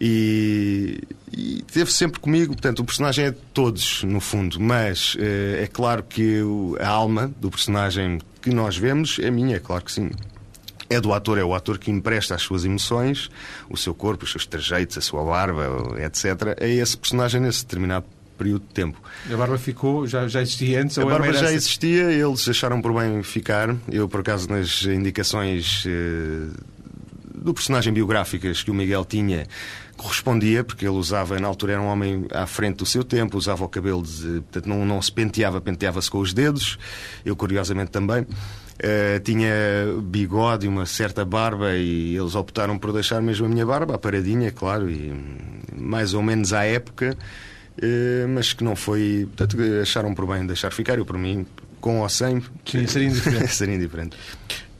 E, 0.00 1.00
e 1.32 1.62
teve 1.72 1.92
sempre 1.92 2.18
comigo, 2.18 2.52
portanto, 2.54 2.80
o 2.80 2.84
personagem 2.84 3.26
é 3.26 3.30
de 3.30 3.38
todos, 3.52 4.02
no 4.02 4.18
fundo, 4.18 4.58
mas 4.58 5.16
eh, 5.20 5.62
é 5.62 5.66
claro 5.68 6.02
que 6.02 6.40
a 6.80 6.88
alma 6.88 7.32
do 7.40 7.48
personagem 7.48 8.18
que 8.42 8.50
nós 8.50 8.76
vemos 8.76 9.20
é 9.20 9.30
minha, 9.30 9.56
é 9.56 9.60
claro 9.60 9.84
que 9.84 9.92
sim. 9.92 10.10
É 10.94 11.00
do 11.00 11.12
ator, 11.12 11.38
é 11.38 11.44
o 11.44 11.54
ator 11.54 11.78
que 11.78 11.90
empresta 11.90 12.34
as 12.34 12.42
suas 12.42 12.64
emoções, 12.64 13.30
o 13.68 13.76
seu 13.76 13.94
corpo, 13.94 14.24
os 14.24 14.30
seus 14.30 14.46
trajeitos, 14.46 14.96
a 14.96 15.00
sua 15.00 15.24
barba, 15.24 15.96
etc. 15.98 16.56
É 16.60 16.70
esse 16.70 16.96
personagem 16.96 17.40
nesse 17.40 17.64
determinado 17.64 18.06
período 18.36 18.62
de 18.62 18.74
tempo. 18.74 19.00
A 19.32 19.36
barba 19.36 19.58
ficou, 19.58 20.06
já, 20.06 20.26
já 20.28 20.42
existia 20.42 20.82
antes? 20.82 20.98
A 20.98 21.04
ou 21.04 21.10
é 21.10 21.18
barba 21.18 21.32
já 21.32 21.52
existia, 21.52 22.12
eles 22.12 22.48
acharam 22.48 22.80
por 22.80 22.92
bem 22.92 23.22
ficar. 23.22 23.74
Eu, 23.90 24.08
por 24.08 24.20
acaso, 24.20 24.48
nas 24.48 24.84
indicações 24.84 25.84
eh, 25.86 26.48
do 27.34 27.52
personagem 27.52 27.92
biográficas 27.92 28.62
que 28.62 28.70
o 28.70 28.74
Miguel 28.74 29.04
tinha, 29.04 29.46
correspondia, 29.96 30.64
porque 30.64 30.84
ele 30.84 30.96
usava, 30.96 31.38
na 31.38 31.46
altura 31.46 31.74
era 31.74 31.82
um 31.82 31.86
homem 31.86 32.26
à 32.32 32.46
frente 32.46 32.76
do 32.76 32.86
seu 32.86 33.04
tempo, 33.04 33.36
usava 33.36 33.64
o 33.64 33.68
cabelo, 33.68 34.02
de, 34.02 34.40
portanto 34.40 34.66
não, 34.66 34.84
não 34.84 35.00
se 35.00 35.12
penteava, 35.12 35.60
penteava-se 35.60 36.10
com 36.10 36.18
os 36.18 36.32
dedos, 36.32 36.78
eu 37.24 37.36
curiosamente 37.36 37.90
também. 37.90 38.26
Uh, 38.74 39.20
tinha 39.20 39.52
bigode 40.02 40.66
e 40.66 40.68
uma 40.68 40.84
certa 40.84 41.24
barba 41.24 41.76
e 41.76 42.16
eles 42.16 42.34
optaram 42.34 42.76
por 42.76 42.92
deixar 42.92 43.22
mesmo 43.22 43.46
a 43.46 43.48
minha 43.48 43.64
barba, 43.64 43.94
a 43.94 43.98
paradinha, 43.98 44.50
claro, 44.50 44.90
e 44.90 45.12
mais 45.76 46.12
ou 46.12 46.20
menos 46.20 46.52
à 46.52 46.64
época, 46.64 47.16
uh, 47.78 48.28
mas 48.28 48.52
que 48.52 48.64
não 48.64 48.74
foi. 48.74 49.28
Portanto, 49.36 49.56
acharam 49.80 50.12
por 50.12 50.26
bem 50.26 50.44
deixar 50.44 50.72
ficar, 50.72 50.98
eu 50.98 51.06
por 51.06 51.16
mim, 51.16 51.46
com 51.80 52.00
ou 52.00 52.08
sem. 52.08 52.42
Sim, 52.64 52.86
seria 52.86 53.08
indiferente. 53.08 53.48
seria 53.54 53.74
indiferente. 53.76 54.16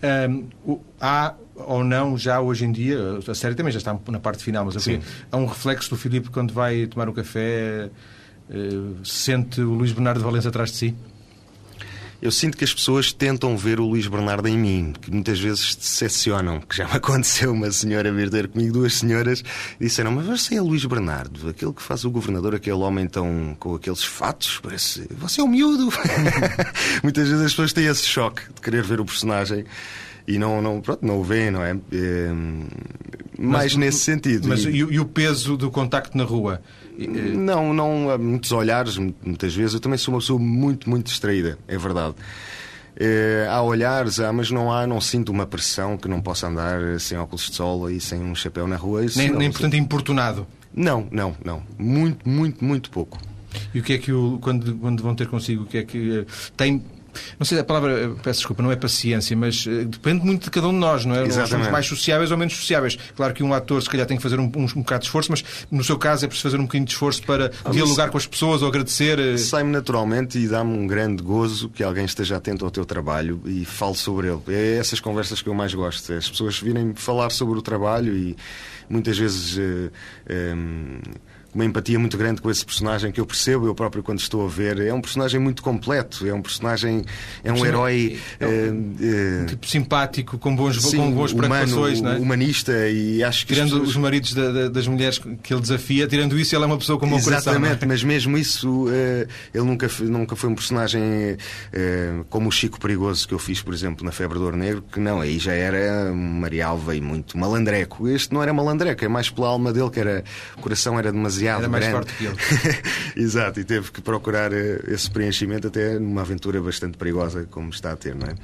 Um, 0.02 0.80
há 1.00 1.34
ou 1.54 1.84
não, 1.84 2.18
já 2.18 2.40
hoje 2.40 2.64
em 2.64 2.72
dia, 2.72 2.98
a 3.26 3.34
série 3.34 3.54
também 3.54 3.72
já 3.72 3.78
está 3.78 3.96
na 4.08 4.18
parte 4.18 4.42
final, 4.42 4.64
mas 4.64 4.76
assim, 4.76 5.00
há 5.30 5.36
um 5.36 5.46
reflexo 5.46 5.90
do 5.90 5.96
Filipe 5.96 6.30
quando 6.30 6.52
vai 6.52 6.86
tomar 6.86 7.08
um 7.08 7.12
café, 7.12 7.90
uh, 8.50 9.04
sente 9.04 9.60
o 9.60 9.70
Luís 9.74 9.92
Bernardo 9.92 10.18
de 10.18 10.24
Valença 10.24 10.48
atrás 10.48 10.72
de 10.72 10.76
si? 10.76 10.94
Eu 12.22 12.30
sinto 12.30 12.56
que 12.56 12.64
as 12.64 12.72
pessoas 12.72 13.12
tentam 13.12 13.56
ver 13.56 13.80
o 13.80 13.86
Luís 13.86 14.06
Bernardo 14.06 14.48
em 14.48 14.56
mim, 14.56 14.94
que 15.00 15.10
muitas 15.10 15.38
vezes 15.38 15.74
decepcionam. 15.74 16.60
Que 16.60 16.76
já 16.76 16.86
me 16.86 16.92
aconteceu 16.96 17.52
uma 17.52 17.70
senhora 17.70 18.12
vir 18.12 18.30
ter 18.30 18.48
comigo, 18.48 18.72
duas 18.72 18.94
senhoras, 18.94 19.42
disseram: 19.80 20.12
Mas 20.12 20.26
você 20.26 20.56
é 20.56 20.60
Luís 20.60 20.84
Bernardo, 20.84 21.48
aquele 21.48 21.72
que 21.72 21.82
faz 21.82 22.04
o 22.04 22.10
governador, 22.10 22.54
aquele 22.54 22.76
homem 22.76 23.06
tão 23.06 23.56
com 23.58 23.74
aqueles 23.74 24.04
fatos, 24.04 24.58
parece. 24.62 25.06
Você 25.18 25.40
é 25.40 25.44
o 25.44 25.48
miúdo. 25.48 25.92
muitas 27.02 27.28
vezes 27.28 27.44
as 27.44 27.52
pessoas 27.52 27.72
têm 27.72 27.86
esse 27.86 28.04
choque 28.04 28.42
de 28.54 28.60
querer 28.60 28.82
ver 28.82 29.00
o 29.00 29.04
personagem 29.04 29.64
e 30.26 30.38
não, 30.38 30.62
não, 30.62 30.80
pronto, 30.80 31.04
não 31.04 31.20
o 31.20 31.24
vêem, 31.24 31.50
não 31.50 31.62
é? 31.62 31.76
Mais 33.38 33.74
mas, 33.74 33.76
nesse 33.76 33.98
sentido. 33.98 34.48
Mas 34.48 34.64
e, 34.64 34.76
e, 34.76 35.00
o 35.00 35.04
peso 35.04 35.56
do 35.56 35.70
contacto 35.70 36.16
na 36.16 36.24
rua? 36.24 36.60
Não, 36.96 37.74
não 37.74 38.10
há 38.10 38.18
muitos 38.18 38.52
olhares, 38.52 38.96
muitas 38.96 39.54
vezes. 39.54 39.74
Eu 39.74 39.80
também 39.80 39.98
sou 39.98 40.14
uma 40.14 40.20
pessoa 40.20 40.38
muito, 40.38 40.88
muito 40.88 41.06
distraída, 41.06 41.58
é 41.66 41.76
verdade. 41.76 42.14
É, 42.96 43.48
há 43.50 43.60
olhares, 43.60 44.20
há, 44.20 44.32
mas 44.32 44.50
não 44.50 44.72
há, 44.72 44.86
não 44.86 45.00
sinto 45.00 45.30
uma 45.30 45.46
pressão 45.46 45.96
que 45.96 46.06
não 46.06 46.20
possa 46.20 46.46
andar 46.46 47.00
sem 47.00 47.18
óculos 47.18 47.50
de 47.50 47.56
sol 47.56 47.90
e 47.90 48.00
sem 48.00 48.20
um 48.20 48.34
chapéu 48.34 48.68
na 48.68 48.76
rua. 48.76 49.04
Isso 49.04 49.18
nem, 49.18 49.30
não, 49.30 49.38
nem 49.38 49.50
portanto, 49.50 49.74
importunado? 49.74 50.46
Não, 50.72 51.08
não, 51.10 51.36
não. 51.44 51.62
Muito, 51.76 52.28
muito, 52.28 52.64
muito 52.64 52.90
pouco. 52.90 53.18
E 53.74 53.80
o 53.80 53.82
que 53.82 53.94
é 53.94 53.98
que, 53.98 54.12
o, 54.12 54.38
quando, 54.40 54.74
quando 54.76 55.02
vão 55.02 55.14
ter 55.14 55.26
consigo, 55.26 55.64
o 55.64 55.66
que 55.66 55.78
é 55.78 55.82
que 55.82 56.18
eh, 56.18 56.24
tem 56.56 56.82
não 57.38 57.44
sei 57.44 57.58
a 57.58 57.64
palavra, 57.64 57.92
eh, 57.92 58.10
peço 58.22 58.40
desculpa, 58.40 58.62
não 58.62 58.70
é 58.70 58.76
paciência, 58.76 59.36
mas 59.36 59.66
uh, 59.66 59.84
depende 59.84 60.24
muito 60.24 60.44
de 60.44 60.50
cada 60.50 60.68
um 60.68 60.72
de 60.72 60.78
nós, 60.78 61.04
não 61.04 61.14
é? 61.14 61.18
Exatamente. 61.18 61.38
Nós 61.38 61.48
somos 61.50 61.68
mais 61.68 61.86
sociáveis 61.86 62.30
ou 62.30 62.36
menos 62.36 62.56
sociáveis. 62.56 62.98
Claro 63.16 63.34
que 63.34 63.42
um 63.42 63.52
ator 63.52 63.82
se 63.82 63.88
calhar 63.88 64.06
tem 64.06 64.16
que 64.16 64.22
fazer 64.22 64.38
um, 64.38 64.44
um, 64.44 64.64
um 64.64 64.82
bocado 64.82 65.00
de 65.00 65.06
esforço, 65.06 65.30
mas 65.30 65.44
no 65.70 65.82
seu 65.84 65.98
caso 65.98 66.24
é 66.24 66.28
preciso 66.28 66.48
fazer 66.48 66.60
um 66.60 66.64
bocadinho 66.64 66.86
de 66.86 66.92
esforço 66.92 67.22
para 67.22 67.50
ah, 67.64 67.70
dialogar 67.70 68.10
com 68.10 68.18
as 68.18 68.26
pessoas 68.26 68.62
ou 68.62 68.68
agradecer. 68.68 69.18
Uh... 69.18 69.38
Sai-me 69.38 69.70
naturalmente 69.70 70.38
e 70.38 70.48
dá-me 70.48 70.76
um 70.76 70.86
grande 70.86 71.22
gozo 71.22 71.68
que 71.68 71.82
alguém 71.82 72.04
esteja 72.04 72.36
atento 72.36 72.64
ao 72.64 72.70
teu 72.70 72.84
trabalho 72.84 73.40
e 73.46 73.64
fale 73.64 73.94
sobre 73.94 74.28
ele. 74.28 74.40
É 74.48 74.78
essas 74.78 75.00
conversas 75.00 75.42
que 75.42 75.48
eu 75.48 75.54
mais 75.54 75.74
gosto. 75.74 76.12
É 76.12 76.16
as 76.16 76.28
pessoas 76.28 76.58
virem 76.58 76.94
falar 76.94 77.30
sobre 77.30 77.58
o 77.58 77.62
trabalho 77.62 78.16
e 78.16 78.36
muitas 78.88 79.18
vezes. 79.18 79.56
Uh, 79.56 79.90
um, 80.30 81.00
uma 81.54 81.64
empatia 81.64 81.98
muito 81.98 82.18
grande 82.18 82.42
com 82.42 82.50
esse 82.50 82.64
personagem 82.64 83.12
que 83.12 83.20
eu 83.20 83.26
percebo 83.26 83.66
eu 83.66 83.74
próprio 83.74 84.02
quando 84.02 84.18
estou 84.18 84.44
a 84.44 84.48
ver. 84.48 84.80
É 84.80 84.92
um 84.92 85.00
personagem 85.00 85.38
muito 85.38 85.62
completo, 85.62 86.26
é 86.26 86.34
um 86.34 86.42
personagem, 86.42 87.04
é 87.44 87.52
um 87.52 87.56
Sim, 87.56 87.66
herói 87.66 88.18
é 88.40 88.46
um, 88.46 88.94
uh, 89.42 89.46
tipo 89.46 89.66
simpático, 89.66 90.36
com 90.36 90.54
bons, 90.54 90.82
sim, 90.82 90.96
com 90.96 91.12
boas 91.12 91.32
preocupações, 91.32 92.00
humano, 92.00 92.16
é? 92.16 92.20
humanista 92.20 92.88
e 92.88 93.22
acho 93.22 93.46
que 93.46 93.54
tirando 93.54 93.70
pessoas... 93.70 93.88
os 93.90 93.96
maridos 93.96 94.34
da, 94.34 94.50
da, 94.50 94.68
das 94.68 94.88
mulheres 94.88 95.18
que 95.42 95.54
ele 95.54 95.60
desafia, 95.60 96.06
tirando 96.08 96.38
isso, 96.38 96.54
ele 96.56 96.64
é 96.64 96.66
uma 96.66 96.78
pessoa 96.78 96.98
com 96.98 97.06
um 97.06 97.10
bom 97.10 97.16
Exatamente, 97.16 97.44
coração. 97.44 97.62
Exatamente, 97.62 97.84
é? 97.84 97.86
mas 97.86 98.02
mesmo 98.02 98.36
isso, 98.36 98.86
uh, 98.86 99.28
ele 99.54 99.64
nunca, 99.64 99.88
nunca 100.00 100.34
foi 100.34 100.50
um 100.50 100.54
personagem 100.54 101.02
uh, 101.02 102.24
como 102.28 102.48
o 102.48 102.52
Chico 102.52 102.80
Perigoso 102.80 103.28
que 103.28 103.34
eu 103.34 103.38
fiz, 103.38 103.62
por 103.62 103.72
exemplo, 103.72 104.04
na 104.04 104.10
Febre 104.10 104.38
do 104.38 104.44
Ouro 104.44 104.56
Negro, 104.56 104.84
que 104.92 104.98
não, 104.98 105.20
aí 105.20 105.38
já 105.38 105.52
era 105.52 106.12
Marialva 106.12 106.96
e 106.96 107.00
muito 107.00 107.38
malandreco. 107.38 108.08
Este 108.08 108.34
não 108.34 108.42
era 108.42 108.52
malandreco, 108.52 109.04
é 109.04 109.08
mais 109.08 109.30
pela 109.30 109.48
alma 109.48 109.72
dele 109.72 109.90
que 109.90 110.00
era 110.00 110.24
o 110.56 110.60
coração 110.60 110.98
era 110.98 111.12
demasiado 111.12 111.43
era 111.46 111.68
mais 111.68 111.86
grande. 111.86 112.12
forte 112.12 112.14
que 112.16 112.24
ele. 112.26 113.24
Exato, 113.24 113.60
e 113.60 113.64
teve 113.64 113.90
que 113.90 114.00
procurar 114.00 114.52
eh, 114.52 114.82
esse 114.88 115.10
preenchimento 115.10 115.68
até 115.68 115.98
numa 115.98 116.22
aventura 116.22 116.60
bastante 116.60 116.96
perigosa 116.96 117.46
como 117.50 117.70
está 117.70 117.92
a 117.92 117.96
ter, 117.96 118.14
não 118.14 118.26
é? 118.26 118.34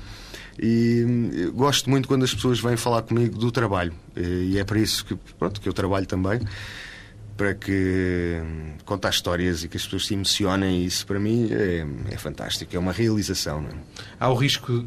E 0.63 1.05
hum, 1.07 1.53
gosto 1.55 1.89
muito 1.89 2.07
quando 2.07 2.25
as 2.25 2.35
pessoas 2.35 2.61
vêm 2.61 2.77
falar 2.77 3.03
comigo 3.03 3.39
do 3.39 3.51
trabalho. 3.51 3.93
E 4.17 4.59
é 4.59 4.65
para 4.65 4.79
isso 4.79 5.05
que, 5.05 5.17
pronto, 5.39 5.61
que 5.61 5.69
eu 5.69 5.73
trabalho 5.73 6.07
também 6.07 6.41
para 7.41 7.55
que 7.55 8.39
hum, 8.43 8.73
contar 8.85 9.09
histórias 9.09 9.65
e 9.65 9.69
que 9.69 9.79
as 9.79 9.85
pessoas 9.85 10.07
se 10.07 10.13
emocionem. 10.13 10.85
Isso 10.85 11.07
para 11.07 11.19
mim 11.19 11.49
é, 11.51 11.87
é 12.13 12.19
fantástico, 12.19 12.77
é 12.77 12.79
uma 12.79 12.93
realização. 12.93 13.65
É? 13.65 13.75
Há 14.21 14.29
o 14.29 14.35
risco, 14.35 14.85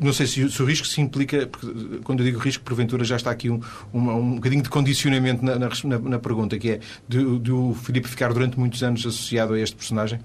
não 0.00 0.10
sei 0.10 0.26
se, 0.26 0.50
se, 0.50 0.62
o 0.62 0.64
risco 0.64 0.86
se 0.86 1.02
implica, 1.02 1.46
porque 1.46 1.98
quando 2.02 2.20
eu 2.20 2.24
digo 2.24 2.38
risco, 2.38 2.64
porventura 2.64 3.04
já 3.04 3.16
está 3.16 3.30
aqui 3.30 3.50
um, 3.50 3.60
um, 3.92 4.10
um 4.10 4.34
bocadinho 4.36 4.62
de 4.62 4.70
condicionamento 4.70 5.44
na, 5.44 5.58
na, 5.58 5.68
na 5.98 6.18
pergunta, 6.18 6.58
que 6.58 6.70
é 6.70 6.80
de, 7.06 7.52
o 7.52 7.74
Filipe 7.74 8.08
ficar 8.08 8.32
durante 8.32 8.58
muitos 8.58 8.82
anos 8.82 9.00
associado 9.00 9.52
a 9.52 9.60
este 9.60 9.76
personagem? 9.76 10.18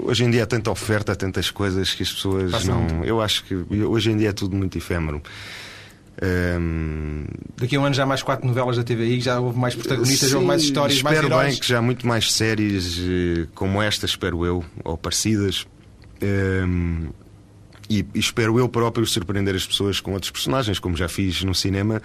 Hoje 0.00 0.24
em 0.24 0.30
dia 0.30 0.42
há 0.42 0.46
tanta 0.46 0.70
oferta, 0.70 1.16
tantas 1.16 1.50
coisas 1.50 1.94
que 1.94 2.02
as 2.02 2.12
pessoas 2.12 2.50
Passam 2.50 2.86
não. 2.88 3.04
Eu 3.06 3.22
acho 3.22 3.42
que 3.44 3.54
hoje 3.54 4.10
em 4.10 4.18
dia 4.18 4.28
é 4.28 4.32
tudo 4.34 4.54
muito 4.54 4.76
efêmero. 4.76 5.22
Um... 6.24 7.24
Daqui 7.56 7.76
a 7.76 7.80
um 7.80 7.84
ano 7.84 7.94
já 7.94 8.04
há 8.04 8.06
mais 8.06 8.22
quatro 8.22 8.46
novelas 8.46 8.76
da 8.76 8.84
TVI, 8.84 9.20
já 9.20 9.38
houve 9.38 9.58
mais 9.58 9.74
protagonistas, 9.74 10.30
já 10.30 10.36
houve 10.36 10.48
mais 10.48 10.62
histórias, 10.62 11.02
mais 11.02 11.18
heróis. 11.18 11.32
Espero 11.32 11.50
bem 11.50 11.60
que 11.60 11.68
já 11.68 11.78
há 11.78 11.82
muito 11.82 12.06
mais 12.06 12.32
séries 12.32 12.98
eh, 12.98 13.46
como 13.54 13.82
esta, 13.82 14.06
espero 14.06 14.44
eu, 14.44 14.64
ou 14.82 14.96
parecidas. 14.96 15.66
Um... 16.22 17.08
E, 17.88 17.98
e 18.14 18.18
espero 18.18 18.58
eu 18.58 18.66
próprio 18.66 19.06
surpreender 19.06 19.54
as 19.54 19.66
pessoas 19.66 20.00
com 20.00 20.14
outros 20.14 20.30
personagens, 20.30 20.78
como 20.78 20.96
já 20.96 21.06
fiz 21.06 21.42
no 21.44 21.54
cinema, 21.54 22.00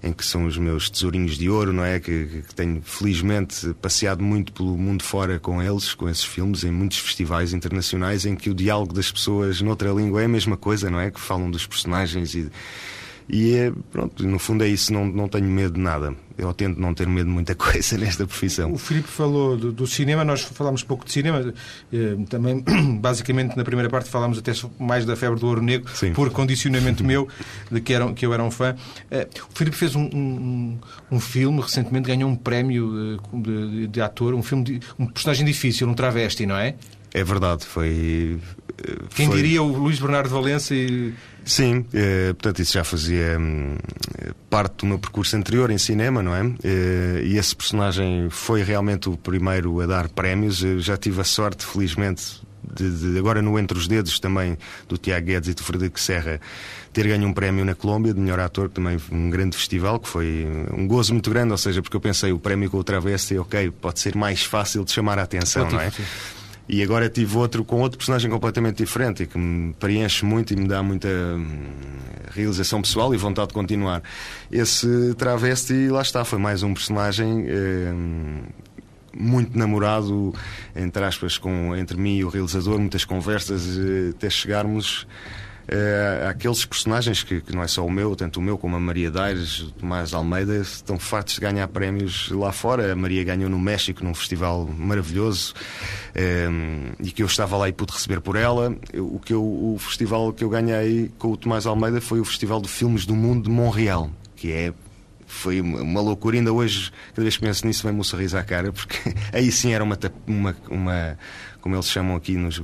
em 0.00 0.12
que 0.12 0.24
são 0.24 0.44
os 0.44 0.56
meus 0.56 0.88
tesourinhos 0.88 1.36
de 1.36 1.50
ouro, 1.50 1.72
não 1.72 1.84
é? 1.84 1.98
Que, 1.98 2.44
que, 2.46 2.54
tenho 2.54 2.80
felizmente 2.82 3.74
passeado 3.82 4.22
muito 4.22 4.52
pelo 4.52 4.78
mundo 4.78 5.02
fora 5.02 5.40
com 5.40 5.60
eles, 5.60 5.92
com 5.92 6.08
esses 6.08 6.24
filmes, 6.24 6.62
em 6.62 6.70
muitos 6.70 6.98
festivais 6.98 7.52
internacionais, 7.52 8.24
em 8.24 8.36
que 8.36 8.48
o 8.48 8.54
diálogo 8.54 8.94
das 8.94 9.10
pessoas 9.10 9.60
noutra 9.60 9.90
língua 9.90 10.22
é 10.22 10.26
a 10.26 10.28
mesma 10.28 10.56
coisa, 10.56 10.88
não 10.88 11.00
é? 11.00 11.10
Que 11.10 11.18
falam 11.18 11.50
dos 11.50 11.66
personagens 11.66 12.36
e 12.36 12.48
e 13.28 13.54
é, 13.54 13.72
pronto, 13.92 14.26
no 14.26 14.38
fundo 14.38 14.64
é 14.64 14.68
isso, 14.68 14.90
não, 14.92 15.04
não 15.04 15.28
tenho 15.28 15.44
medo 15.44 15.74
de 15.74 15.80
nada. 15.80 16.14
Eu 16.38 16.54
tento 16.54 16.80
não 16.80 16.94
ter 16.94 17.06
medo 17.06 17.26
de 17.26 17.32
muita 17.32 17.54
coisa 17.56 17.98
nesta 17.98 18.26
profissão. 18.26 18.72
O 18.72 18.78
Filipe 18.78 19.08
falou 19.08 19.56
do, 19.56 19.70
do, 19.70 19.86
cinema, 19.86 20.24
nós 20.24 20.42
falámos 20.42 20.82
pouco 20.82 21.04
de 21.04 21.12
cinema, 21.12 21.52
eh, 21.92 22.16
também, 22.30 22.64
basicamente, 22.98 23.54
na 23.54 23.64
primeira 23.64 23.90
parte 23.90 24.08
falámos 24.08 24.38
até 24.38 24.52
mais 24.78 25.04
da 25.04 25.14
febre 25.14 25.38
do 25.38 25.46
ouro 25.46 25.60
negro, 25.60 25.90
Sim. 25.94 26.12
por 26.12 26.30
condicionamento 26.30 27.04
meu, 27.04 27.28
de 27.70 27.80
que, 27.82 27.92
era, 27.92 28.10
que 28.14 28.24
eu 28.24 28.32
era 28.32 28.42
um 28.42 28.50
fã. 28.50 28.74
Eh, 29.10 29.28
o 29.52 29.56
Filipe 29.56 29.76
fez 29.76 29.94
um, 29.94 30.04
um, 30.04 30.78
um, 31.10 31.20
filme, 31.20 31.60
recentemente 31.60 32.06
ganhou 32.06 32.30
um 32.30 32.36
prémio 32.36 33.20
de, 33.32 33.42
de, 33.42 33.86
de 33.88 34.00
ator, 34.00 34.32
um 34.32 34.42
filme, 34.42 34.64
de, 34.64 34.80
um 34.98 35.06
personagem 35.06 35.44
difícil, 35.44 35.86
um 35.86 35.94
travesti, 35.94 36.46
não 36.46 36.56
é? 36.56 36.76
É 37.12 37.24
verdade, 37.24 37.64
foi. 37.66 38.38
Eh, 38.78 38.96
Quem 39.14 39.26
foi... 39.26 39.36
diria 39.36 39.62
o 39.62 39.66
Luís 39.66 39.98
Bernardo 39.98 40.28
Valença 40.28 40.74
e 40.74 41.12
Sim, 41.48 41.86
eh, 41.94 42.34
portanto, 42.34 42.60
isso 42.60 42.74
já 42.74 42.84
fazia 42.84 43.38
hum, 43.40 43.76
parte 44.50 44.76
do 44.78 44.86
meu 44.86 44.98
percurso 44.98 45.34
anterior 45.34 45.70
em 45.70 45.78
cinema, 45.78 46.22
não 46.22 46.36
é? 46.36 46.42
Eh, 46.62 47.22
e 47.24 47.38
esse 47.38 47.56
personagem 47.56 48.28
foi 48.28 48.62
realmente 48.62 49.08
o 49.08 49.16
primeiro 49.16 49.80
a 49.80 49.86
dar 49.86 50.10
prémios. 50.10 50.62
Eu 50.62 50.78
já 50.78 50.98
tive 50.98 51.22
a 51.22 51.24
sorte, 51.24 51.64
felizmente, 51.64 52.42
de, 52.74 53.12
de, 53.12 53.18
agora 53.18 53.40
no 53.40 53.58
Entre 53.58 53.78
os 53.78 53.88
Dedos 53.88 54.20
também, 54.20 54.58
do 54.86 54.98
Tiago 54.98 55.24
Guedes 55.24 55.48
e 55.48 55.54
do 55.54 55.62
Frederico 55.62 55.98
Serra, 55.98 56.38
ter 56.92 57.08
ganho 57.08 57.26
um 57.26 57.32
prémio 57.32 57.64
na 57.64 57.74
Colômbia 57.74 58.12
de 58.12 58.20
melhor 58.20 58.40
ator, 58.40 58.68
também 58.68 58.98
um 59.10 59.30
grande 59.30 59.56
festival, 59.56 59.98
que 59.98 60.08
foi 60.08 60.46
um 60.76 60.86
gozo 60.86 61.14
muito 61.14 61.30
grande, 61.30 61.52
ou 61.52 61.58
seja, 61.58 61.80
porque 61.80 61.96
eu 61.96 62.00
pensei, 62.00 62.30
o 62.30 62.38
prémio 62.38 62.70
com 62.70 62.76
o 62.76 62.84
Travesti, 62.84 63.38
ok, 63.38 63.70
pode 63.70 64.00
ser 64.00 64.14
mais 64.14 64.42
fácil 64.42 64.84
de 64.84 64.92
chamar 64.92 65.18
a 65.18 65.22
atenção, 65.22 65.70
não 65.70 65.80
é? 65.80 65.90
Sim. 65.90 66.02
E 66.68 66.82
agora 66.82 67.08
tive 67.08 67.36
outro 67.38 67.64
com 67.64 67.80
outro 67.80 67.96
personagem 67.96 68.30
completamente 68.30 68.76
diferente 68.76 69.22
e 69.22 69.26
que 69.26 69.38
me 69.38 69.72
preenche 69.74 70.24
muito 70.24 70.52
e 70.52 70.56
me 70.56 70.68
dá 70.68 70.82
muita 70.82 71.08
hum, 71.08 71.64
realização 72.30 72.82
pessoal 72.82 73.14
e 73.14 73.16
vontade 73.16 73.48
de 73.48 73.54
continuar. 73.54 74.02
Esse 74.52 75.14
travesti, 75.14 75.88
lá 75.88 76.02
está, 76.02 76.24
foi 76.26 76.38
mais 76.38 76.62
um 76.62 76.74
personagem 76.74 77.46
eh, 77.48 77.92
muito 79.16 79.58
namorado, 79.58 80.34
entre 80.76 81.04
aspas, 81.04 81.38
com, 81.38 81.74
entre 81.74 81.96
mim 81.96 82.18
e 82.18 82.24
o 82.24 82.28
realizador, 82.28 82.78
muitas 82.78 83.04
conversas 83.04 83.78
eh, 83.78 84.10
até 84.10 84.28
chegarmos 84.28 85.06
é, 85.70 86.26
aqueles 86.30 86.64
personagens 86.64 87.22
que, 87.22 87.42
que, 87.42 87.54
não 87.54 87.62
é 87.62 87.68
só 87.68 87.84
o 87.84 87.90
meu, 87.90 88.16
tanto 88.16 88.40
o 88.40 88.42
meu 88.42 88.56
como 88.56 88.76
a 88.76 88.80
Maria 88.80 89.10
Daires, 89.10 89.60
o 89.60 89.70
Tomás 89.72 90.14
Almeida, 90.14 90.56
estão 90.56 90.98
fartos 90.98 91.34
de 91.34 91.42
ganhar 91.42 91.68
prémios 91.68 92.30
lá 92.30 92.52
fora. 92.52 92.90
A 92.90 92.96
Maria 92.96 93.22
ganhou 93.22 93.50
no 93.50 93.58
México 93.58 94.02
num 94.02 94.14
festival 94.14 94.66
maravilhoso 94.66 95.52
é, 96.14 96.48
e 97.00 97.10
que 97.10 97.22
eu 97.22 97.26
estava 97.26 97.56
lá 97.58 97.68
e 97.68 97.72
pude 97.72 97.92
receber 97.92 98.22
por 98.22 98.34
ela. 98.34 98.74
O, 98.94 99.20
que 99.20 99.34
eu, 99.34 99.42
o 99.42 99.76
festival 99.78 100.32
que 100.32 100.42
eu 100.42 100.48
ganhei 100.48 101.10
com 101.18 101.32
o 101.32 101.36
Tomás 101.36 101.66
Almeida 101.66 102.00
foi 102.00 102.18
o 102.18 102.24
Festival 102.24 102.62
de 102.62 102.68
Filmes 102.68 103.04
do 103.04 103.14
Mundo 103.14 103.44
de 103.44 103.50
Montreal, 103.50 104.10
que 104.36 104.50
é 104.50 104.72
foi 105.26 105.60
uma 105.60 106.00
loucura. 106.00 106.36
Ainda 106.36 106.50
hoje, 106.50 106.90
cada 107.10 107.22
vez 107.22 107.36
que 107.36 107.42
penso 107.42 107.66
nisso, 107.66 107.82
vem-me 107.82 108.00
um 108.00 108.04
sorriso 108.04 108.38
à 108.38 108.42
cara, 108.42 108.72
porque 108.72 109.14
aí 109.32 109.52
sim 109.52 109.74
era 109.74 109.84
uma, 109.84 109.98
uma, 110.26 110.56
uma 110.70 111.18
como 111.60 111.76
eles 111.76 111.90
chamam 111.90 112.16
aqui 112.16 112.32
nos 112.32 112.58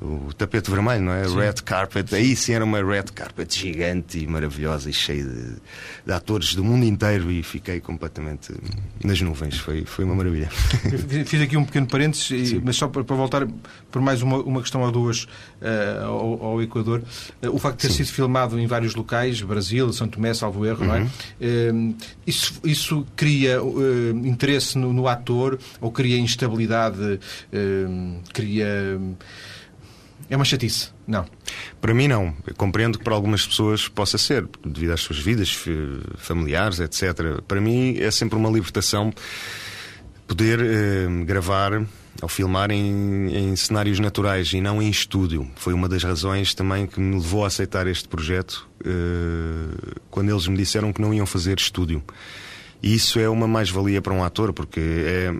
o 0.00 0.32
tapete 0.32 0.70
vermelho, 0.70 1.02
não 1.02 1.12
é? 1.12 1.26
Sim. 1.26 1.36
Red 1.36 1.54
carpet. 1.64 2.14
Aí 2.14 2.34
sim 2.36 2.52
era 2.52 2.64
uma 2.64 2.82
red 2.82 3.04
carpet 3.14 3.58
gigante 3.58 4.18
e 4.18 4.26
maravilhosa 4.26 4.90
e 4.90 4.92
cheia 4.92 5.24
de, 5.24 5.56
de, 6.04 6.12
atores 6.12 6.54
do 6.54 6.64
mundo 6.64 6.84
inteiro 6.84 7.30
e 7.30 7.42
fiquei 7.42 7.80
completamente 7.80 8.52
nas 9.02 9.20
nuvens. 9.20 9.58
Foi, 9.58 9.84
foi 9.84 10.04
uma 10.04 10.14
maravilha. 10.14 10.48
Fiz 11.24 11.40
aqui 11.40 11.56
um 11.56 11.64
pequeno 11.64 11.86
parênteses, 11.86 12.52
mas 12.62 12.76
só 12.76 12.88
para, 12.88 13.04
para, 13.04 13.16
voltar 13.16 13.46
por 13.90 14.02
mais 14.02 14.20
uma, 14.20 14.38
uma 14.38 14.60
questão 14.60 14.82
ou 14.82 14.90
duas 14.90 15.24
uh, 15.24 16.04
ao, 16.04 16.44
ao, 16.44 16.62
Equador. 16.62 17.02
Uh, 17.42 17.54
o 17.54 17.58
facto 17.58 17.76
de 17.76 17.88
ter 17.88 17.92
sim. 17.92 18.04
sido 18.04 18.14
filmado 18.14 18.58
em 18.58 18.66
vários 18.66 18.94
locais, 18.94 19.40
Brasil, 19.42 19.92
São 19.92 20.08
Tomé, 20.08 20.34
Salvo 20.34 20.66
Erro, 20.66 20.82
uhum. 20.82 20.86
não 20.86 20.94
é? 20.96 21.02
Uh, 21.02 21.96
isso, 22.26 22.60
isso 22.64 23.06
cria 23.16 23.58
interesse 24.24 24.76
no, 24.76 24.92
no, 24.92 25.08
ator 25.08 25.58
ou 25.80 25.90
cria 25.90 26.18
instabilidade? 26.18 27.20
cria 28.32 28.98
é 30.28 30.36
uma 30.36 30.44
chatice? 30.44 30.90
Não. 31.06 31.26
Para 31.80 31.92
mim, 31.94 32.08
não. 32.08 32.34
Eu 32.46 32.54
compreendo 32.54 32.98
que 32.98 33.04
para 33.04 33.14
algumas 33.14 33.46
pessoas 33.46 33.88
possa 33.88 34.16
ser, 34.16 34.48
devido 34.64 34.92
às 34.92 35.00
suas 35.00 35.18
vidas 35.18 35.54
familiares, 36.16 36.80
etc. 36.80 37.42
Para 37.46 37.60
mim, 37.60 37.98
é 37.98 38.10
sempre 38.10 38.36
uma 38.36 38.50
libertação 38.50 39.12
poder 40.26 40.60
eh, 40.60 41.24
gravar 41.24 41.84
ou 42.22 42.28
filmar 42.28 42.70
em, 42.70 43.36
em, 43.36 43.56
cenários 43.56 43.98
naturais 43.98 44.52
e 44.52 44.60
não 44.60 44.80
em 44.80 44.88
estúdio. 44.88 45.50
Foi 45.56 45.74
uma 45.74 45.88
das 45.88 46.02
razões 46.02 46.54
também 46.54 46.86
que 46.86 46.98
me 46.98 47.16
levou 47.16 47.44
a 47.44 47.48
aceitar 47.48 47.86
este 47.86 48.08
projeto 48.08 48.66
eh, 48.84 49.94
quando 50.10 50.30
eles 50.30 50.46
me 50.46 50.56
disseram 50.56 50.92
que 50.92 51.02
não 51.02 51.12
iam 51.12 51.26
fazer 51.26 51.58
estúdio. 51.58 52.02
E 52.82 52.94
isso 52.94 53.18
é 53.18 53.28
uma 53.28 53.48
mais-valia 53.48 54.00
para 54.02 54.12
um 54.12 54.22
ator, 54.22 54.52
porque 54.52 54.80
é, 54.80 55.32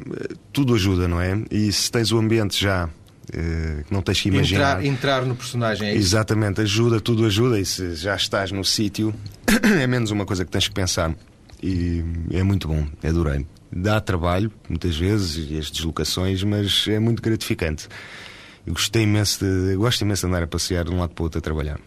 tudo 0.51 0.75
ajuda, 0.75 1.07
não 1.07 1.21
é? 1.21 1.43
E 1.51 1.71
se 1.71 1.91
tens 1.91 2.11
o 2.11 2.19
ambiente 2.19 2.59
já 2.59 2.89
que 3.31 3.93
não 3.93 4.03
tens 4.03 4.21
que 4.21 4.29
imaginar. 4.29 4.79
Entrar, 4.79 4.85
entrar 4.85 5.25
no 5.25 5.35
personagem, 5.35 5.89
é? 5.89 5.95
Exatamente, 5.95 6.61
ajuda, 6.61 7.01
tudo 7.01 7.25
ajuda. 7.27 7.59
E 7.59 7.65
se 7.65 7.95
já 7.95 8.15
estás 8.15 8.53
no 8.53 8.65
sítio, 8.65 9.15
é 9.81 9.87
menos 9.87 10.11
uma 10.11 10.25
coisa 10.25 10.45
que 10.45 10.51
tens 10.51 10.69
que 10.69 10.75
pensar. 10.75 11.15
E 11.63 12.05
é 12.31 12.43
muito 12.43 12.69
bom, 12.69 12.87
adorei. 13.03 13.47
Dá 13.73 14.01
trabalho, 14.01 14.53
muitas 14.69 14.97
vezes, 14.97 15.51
e 15.51 15.59
as 15.59 15.71
deslocações, 15.71 16.43
mas 16.45 16.87
é 16.89 16.99
muito 16.99 17.23
gratificante. 17.23 17.89
Eu 18.67 18.73
gostei 18.75 19.03
imenso 19.03 19.45
de, 19.45 19.75
gosto 19.77 20.03
imenso 20.03 20.27
de 20.27 20.33
andar 20.33 20.43
a 20.43 20.47
passear 20.47 20.85
de 20.85 20.91
um 20.91 20.99
lado 20.99 21.15
para 21.15 21.23
o 21.23 21.25
outro 21.25 21.39
a 21.39 21.43
trabalhar. 21.43 21.81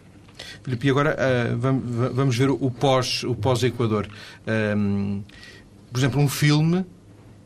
Filipe, 0.62 0.86
e 0.86 0.90
agora 0.90 1.16
uh, 1.16 1.56
vamos, 1.56 2.14
vamos, 2.14 2.36
ver 2.36 2.50
o 2.50 2.70
pós-Equador. 2.70 4.06
Pós 4.06 4.14
uh, 4.46 5.24
por 5.92 5.98
exemplo, 5.98 6.20
um 6.20 6.28
filme 6.28 6.84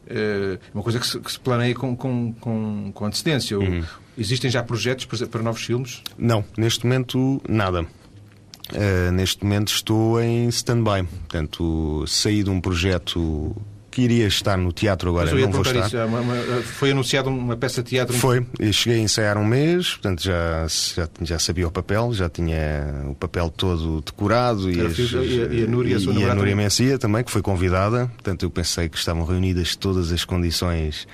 é 0.06 0.58
uma 0.74 0.82
coisa 0.82 0.98
que 0.98 1.06
se, 1.06 1.18
que 1.18 1.32
se 1.32 1.38
planeia 1.38 1.74
com, 1.74 1.96
com, 1.96 2.32
com, 2.34 2.92
com 2.92 3.04
antecedência. 3.06 3.58
Uhum. 3.58 3.82
Existem 4.16 4.50
já 4.50 4.62
projetos 4.62 5.04
para, 5.06 5.26
para 5.26 5.42
novos 5.42 5.64
filmes? 5.64 6.02
Não, 6.18 6.44
neste 6.56 6.84
momento 6.84 7.40
nada. 7.48 7.82
Uh, 7.82 9.12
neste 9.12 9.44
momento 9.44 9.68
estou 9.68 10.20
em 10.20 10.48
stand-by. 10.48 11.04
Portanto, 11.04 12.04
saí 12.06 12.42
de 12.42 12.50
um 12.50 12.60
projeto 12.60 13.54
que 13.92 14.00
iria 14.00 14.26
estar 14.26 14.56
no 14.56 14.72
teatro 14.72 15.10
agora, 15.10 15.30
não 15.30 15.50
vou 15.52 15.62
estar. 15.62 15.86
Isso, 15.86 15.96
é 15.98 16.04
uma, 16.04 16.20
uma, 16.20 16.34
foi 16.62 16.92
anunciada 16.92 17.28
uma 17.28 17.56
peça 17.56 17.82
de 17.82 17.90
teatro? 17.90 18.16
Foi, 18.16 18.44
e 18.58 18.72
cheguei 18.72 18.98
a 18.98 19.02
ensaiar 19.02 19.36
um 19.36 19.44
mês, 19.44 19.90
portanto 19.90 20.22
já, 20.22 20.66
já, 20.96 21.08
já, 21.20 21.38
sabia 21.38 21.68
o 21.68 21.70
papel, 21.70 22.14
já 22.14 22.28
tinha 22.28 23.04
o 23.06 23.14
papel 23.14 23.50
todo 23.50 24.00
decorado 24.00 24.70
e, 24.70 24.80
as, 24.80 24.98
e, 24.98 25.16
a, 25.16 25.54
e 25.54 25.64
a 25.64 25.66
Núria, 25.66 25.98
e, 25.98 26.18
e 26.18 26.24
a 26.24 26.34
Núria 26.34 26.56
Mencia 26.56 26.98
também, 26.98 27.22
que 27.22 27.30
foi 27.30 27.42
convidada, 27.42 28.06
portanto 28.06 28.44
eu 28.44 28.50
pensei 28.50 28.88
que 28.88 28.96
estavam 28.96 29.24
reunidas 29.24 29.76
todas 29.76 30.10
as 30.10 30.24
condições 30.24 31.06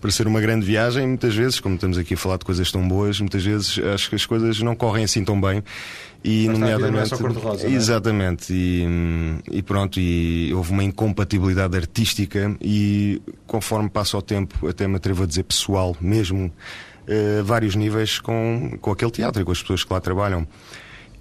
para 0.00 0.10
ser 0.10 0.26
uma 0.26 0.40
grande 0.40 0.66
viagem, 0.66 1.06
muitas 1.06 1.34
vezes, 1.34 1.60
como 1.60 1.76
estamos 1.76 1.96
aqui 1.96 2.14
a 2.14 2.16
falar 2.16 2.38
de 2.38 2.44
coisas 2.44 2.70
tão 2.70 2.86
boas, 2.86 3.20
muitas 3.20 3.42
vezes 3.42 3.78
acho 3.78 4.08
que 4.10 4.14
as 4.14 4.26
coisas 4.26 4.60
não 4.60 4.74
correm 4.74 5.04
assim 5.04 5.24
tão 5.24 5.40
bem 5.40 5.62
e 6.24 6.46
Mas 6.46 6.58
nomeadamente 6.58 7.14
é 7.14 7.16
rosa, 7.16 7.68
exatamente 7.68 8.50
e, 8.50 8.86
e, 9.50 9.62
pronto 9.62 10.00
e 10.00 10.52
houve 10.54 10.72
uma 10.72 10.82
incompatibilidade 10.82 11.76
artística 11.76 12.13
e 12.60 13.20
conforme 13.46 13.88
passa 13.88 14.16
o 14.16 14.22
tempo 14.22 14.68
até 14.68 14.86
me 14.86 14.96
atrevo 14.96 15.22
a 15.24 15.26
dizer 15.26 15.44
pessoal 15.44 15.96
mesmo 16.00 16.52
a 17.06 17.40
uh, 17.40 17.44
vários 17.44 17.74
níveis 17.74 18.18
com, 18.18 18.78
com 18.80 18.90
aquele 18.90 19.10
teatro 19.10 19.42
e 19.42 19.44
com 19.44 19.52
as 19.52 19.60
pessoas 19.60 19.84
que 19.84 19.92
lá 19.92 20.00
trabalham. 20.00 20.46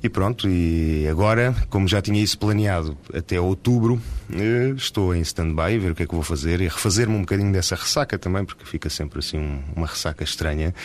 E 0.04 0.10
pronto, 0.10 0.50
e 0.50 1.08
agora, 1.08 1.56
como 1.70 1.88
já 1.88 2.02
tinha 2.02 2.22
isso 2.22 2.38
planeado 2.38 2.98
até 3.14 3.40
outubro, 3.40 4.02
eh, 4.34 4.74
estou 4.76 5.16
em 5.16 5.22
stand-by, 5.22 5.78
ver 5.78 5.92
o 5.92 5.96
que 5.96 6.04
é 6.04 6.06
que 6.06 6.14
vou 6.14 6.26
fazer 6.26 6.60
e 6.60 6.66
refazer-me 6.66 7.16
um 7.16 7.22
bocadinho 7.22 7.54
dessa 7.54 7.74
ressaca 7.74 8.20
também, 8.20 8.44
porque 8.44 8.66
fica 8.66 8.90
sempre 8.90 9.20
assim 9.20 9.62
uma 9.74 9.88
ressaca 9.88 10.22
estranha 10.22 10.76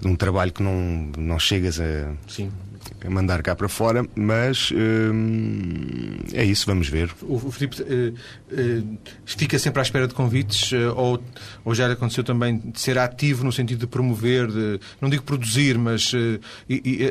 de 0.00 0.08
um 0.08 0.16
trabalho 0.16 0.52
que 0.52 0.64
não, 0.64 1.12
não 1.16 1.38
chegas 1.38 1.78
a, 1.78 2.12
Sim. 2.26 2.50
a 2.74 2.75
mandar 3.08 3.42
cá 3.42 3.54
para 3.54 3.68
fora, 3.68 4.04
mas 4.14 4.72
hum, 4.72 6.16
é 6.32 6.44
isso, 6.44 6.66
vamos 6.66 6.88
ver. 6.88 7.10
O, 7.22 7.34
o 7.34 7.50
Filipe 7.50 7.82
uh, 7.82 8.14
uh, 8.14 8.98
fica 9.24 9.58
sempre 9.58 9.80
à 9.80 9.82
espera 9.82 10.08
de 10.08 10.14
convites, 10.14 10.72
uh, 10.72 10.94
ou, 10.96 11.22
ou 11.64 11.74
já 11.74 11.86
lhe 11.86 11.92
aconteceu 11.92 12.24
também 12.24 12.58
de 12.58 12.80
ser 12.80 12.98
ativo 12.98 13.44
no 13.44 13.52
sentido 13.52 13.80
de 13.80 13.86
promover, 13.86 14.48
de, 14.48 14.80
não 15.00 15.08
digo 15.08 15.22
produzir, 15.22 15.78
mas 15.78 16.12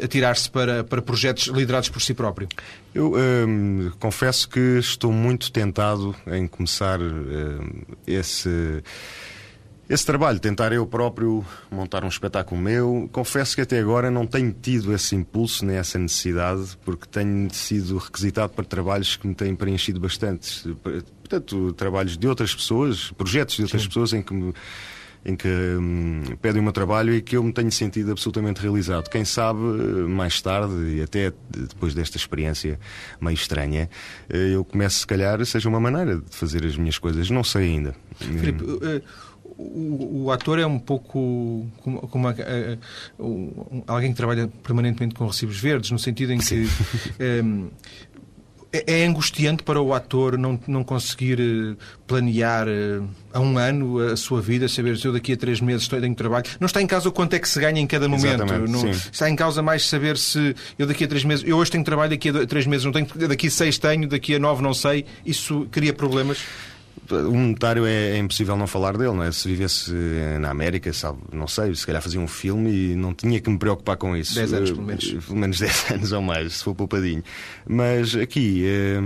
atirar-se 0.03 0.49
para, 0.49 0.83
para 0.83 1.01
projetos 1.01 1.47
liderados 1.47 1.89
por 1.89 2.01
si 2.01 2.13
próprio? 2.13 2.47
Eu 2.93 3.13
hum, 3.15 3.91
confesso 3.99 4.47
que 4.47 4.59
estou 4.79 5.11
muito 5.11 5.51
tentado 5.51 6.15
em 6.27 6.47
começar 6.47 6.99
hum, 7.01 7.83
esse 8.07 8.81
esse 9.87 10.05
trabalho, 10.05 10.39
tentar 10.39 10.71
eu 10.71 10.85
próprio 10.87 11.45
montar 11.69 12.03
um 12.03 12.07
espetáculo 12.07 12.59
meu, 12.59 13.07
confesso 13.11 13.55
que 13.55 13.61
até 13.61 13.79
agora 13.79 14.09
não 14.09 14.25
tenho 14.25 14.51
tido 14.51 14.91
esse 14.93 15.15
impulso 15.15 15.63
nem 15.63 15.77
essa 15.77 15.99
necessidade, 15.99 16.75
porque 16.83 17.05
tenho 17.07 17.53
sido 17.53 17.97
requisitado 17.97 18.53
para 18.53 18.65
trabalhos 18.65 19.15
que 19.15 19.27
me 19.27 19.35
têm 19.35 19.55
preenchido 19.55 19.99
bastante. 19.99 20.75
Portanto, 20.83 21.71
trabalhos 21.73 22.17
de 22.17 22.27
outras 22.27 22.53
pessoas, 22.53 23.11
projetos 23.11 23.55
de 23.57 23.61
outras 23.61 23.83
Sim. 23.83 23.87
pessoas 23.87 24.13
em 24.13 24.23
que 24.23 24.33
me, 24.33 24.53
em 25.23 25.35
que 25.35 25.47
hum, 25.47 26.23
pedem 26.41 26.61
o 26.61 26.63
meu 26.63 26.73
trabalho 26.73 27.13
e 27.13 27.21
que 27.21 27.37
eu 27.37 27.43
me 27.43 27.53
tenho 27.53 27.71
sentido 27.71 28.11
absolutamente 28.11 28.61
realizado. 28.61 29.07
Quem 29.07 29.23
sabe, 29.23 29.59
mais 29.59 30.41
tarde, 30.41 30.73
e 30.95 31.01
até 31.03 31.31
depois 31.49 31.93
desta 31.93 32.17
experiência 32.17 32.79
meio 33.21 33.35
estranha, 33.35 33.87
eh, 34.29 34.55
eu 34.55 34.65
começo, 34.65 34.99
se 34.99 35.07
calhar, 35.07 35.43
seja 35.45 35.69
uma 35.69 35.79
maneira 35.79 36.17
de 36.17 36.35
fazer 36.35 36.65
as 36.65 36.75
minhas 36.75 36.97
coisas. 36.97 37.29
Não 37.29 37.43
sei 37.43 37.65
ainda. 37.65 37.95
Filipe, 38.15 38.63
uh 38.63 39.01
o, 39.57 40.25
o, 40.25 40.31
ator 40.31 40.59
é 40.59 40.65
um 40.65 40.79
pouco 40.79 41.65
como, 41.81 42.07
como 42.07 42.27
a, 42.27 42.31
a, 42.31 42.33
a, 42.33 43.93
alguém 43.93 44.11
que 44.11 44.17
trabalha 44.17 44.49
permanentemente 44.63 45.15
com 45.15 45.25
recibos 45.25 45.57
verdes, 45.57 45.91
no 45.91 45.99
sentido 45.99 46.33
em 46.33 46.39
que 46.39 46.67
ehm, 47.19 47.69
é, 48.75 48.99
é, 49.01 49.05
angustiante 49.05 49.63
para 49.63 49.81
o 49.81 49.93
ator 49.93 50.37
não, 50.37 50.59
não 50.67 50.83
conseguir 50.83 51.39
eh, 51.39 51.81
planear 52.05 52.67
eh, 52.67 53.01
há 53.31 53.39
um 53.39 53.57
ano 53.57 53.99
a 53.99 54.17
sua 54.17 54.41
vida, 54.41 54.67
saber 54.67 54.97
se 54.97 55.07
eu 55.07 55.13
daqui 55.13 55.31
a 55.31 55.37
três 55.37 55.61
meses 55.61 55.83
estou 55.83 55.97
em 56.03 56.13
trabalho. 56.13 56.43
Não 56.59 56.65
está 56.65 56.81
em 56.81 56.87
causa 56.87 57.09
quanto 57.09 57.35
é 57.35 57.39
que 57.39 57.47
se 57.47 57.57
ganha 57.57 57.79
em 57.79 57.87
cada 57.87 58.09
momento. 58.09 58.43
Não, 58.67 58.89
está 58.89 59.29
em 59.29 59.35
causa 59.35 59.61
mais 59.61 59.87
saber 59.87 60.17
se 60.17 60.53
eu 60.77 60.85
daqui 60.85 61.05
a 61.05 61.07
três 61.07 61.23
meses, 61.23 61.45
eu 61.47 61.55
hoje 61.55 61.71
tenho 61.71 61.85
trabalho, 61.85 62.09
daqui 62.09 62.27
a 62.27 62.45
três 62.45 62.67
meses 62.67 62.83
não 62.83 62.91
tenho, 62.91 63.07
daqui 63.29 63.47
a 63.47 63.51
seis 63.51 63.77
tenho, 63.77 64.09
daqui 64.09 64.35
a 64.35 64.39
nove 64.39 64.61
não 64.61 64.73
sei. 64.73 65.05
Isso 65.25 65.65
cria 65.71 65.93
problemas? 65.93 66.39
O 67.11 67.35
monetário 67.35 67.85
é, 67.85 68.11
é, 68.11 68.17
impossível 68.17 68.57
não 68.57 68.65
falar 68.65 68.97
dele, 68.97 69.13
não 69.13 69.23
é? 69.23 69.31
Se 69.31 69.47
vivesse 69.47 69.93
eh, 69.93 70.39
na 70.39 70.49
América, 70.49 70.91
sabe, 70.91 71.19
não 71.31 71.47
sei, 71.47 71.73
se 71.75 71.85
calhar 71.85 72.01
fazia 72.01 72.19
um 72.19 72.27
filme 72.27 72.71
e 72.71 72.95
não 72.95 73.13
tinha 73.13 73.39
que 73.39 73.49
me 73.49 73.57
preocupar 73.59 73.97
com 73.97 74.15
isso. 74.15 74.33
10 74.35 74.53
anos, 74.53 74.71
pelo 74.71 74.83
menos. 74.83 75.13
Eh, 75.13 75.19
pelo 75.25 75.37
menos 75.37 75.59
10 75.59 75.91
anos 75.91 76.11
ou 76.11 76.21
mais, 76.21 76.53
se 76.53 76.63
for 76.63 76.73
poupadinho. 76.73 77.23
Mas 77.67 78.15
aqui. 78.15 78.65
É, 78.65 78.99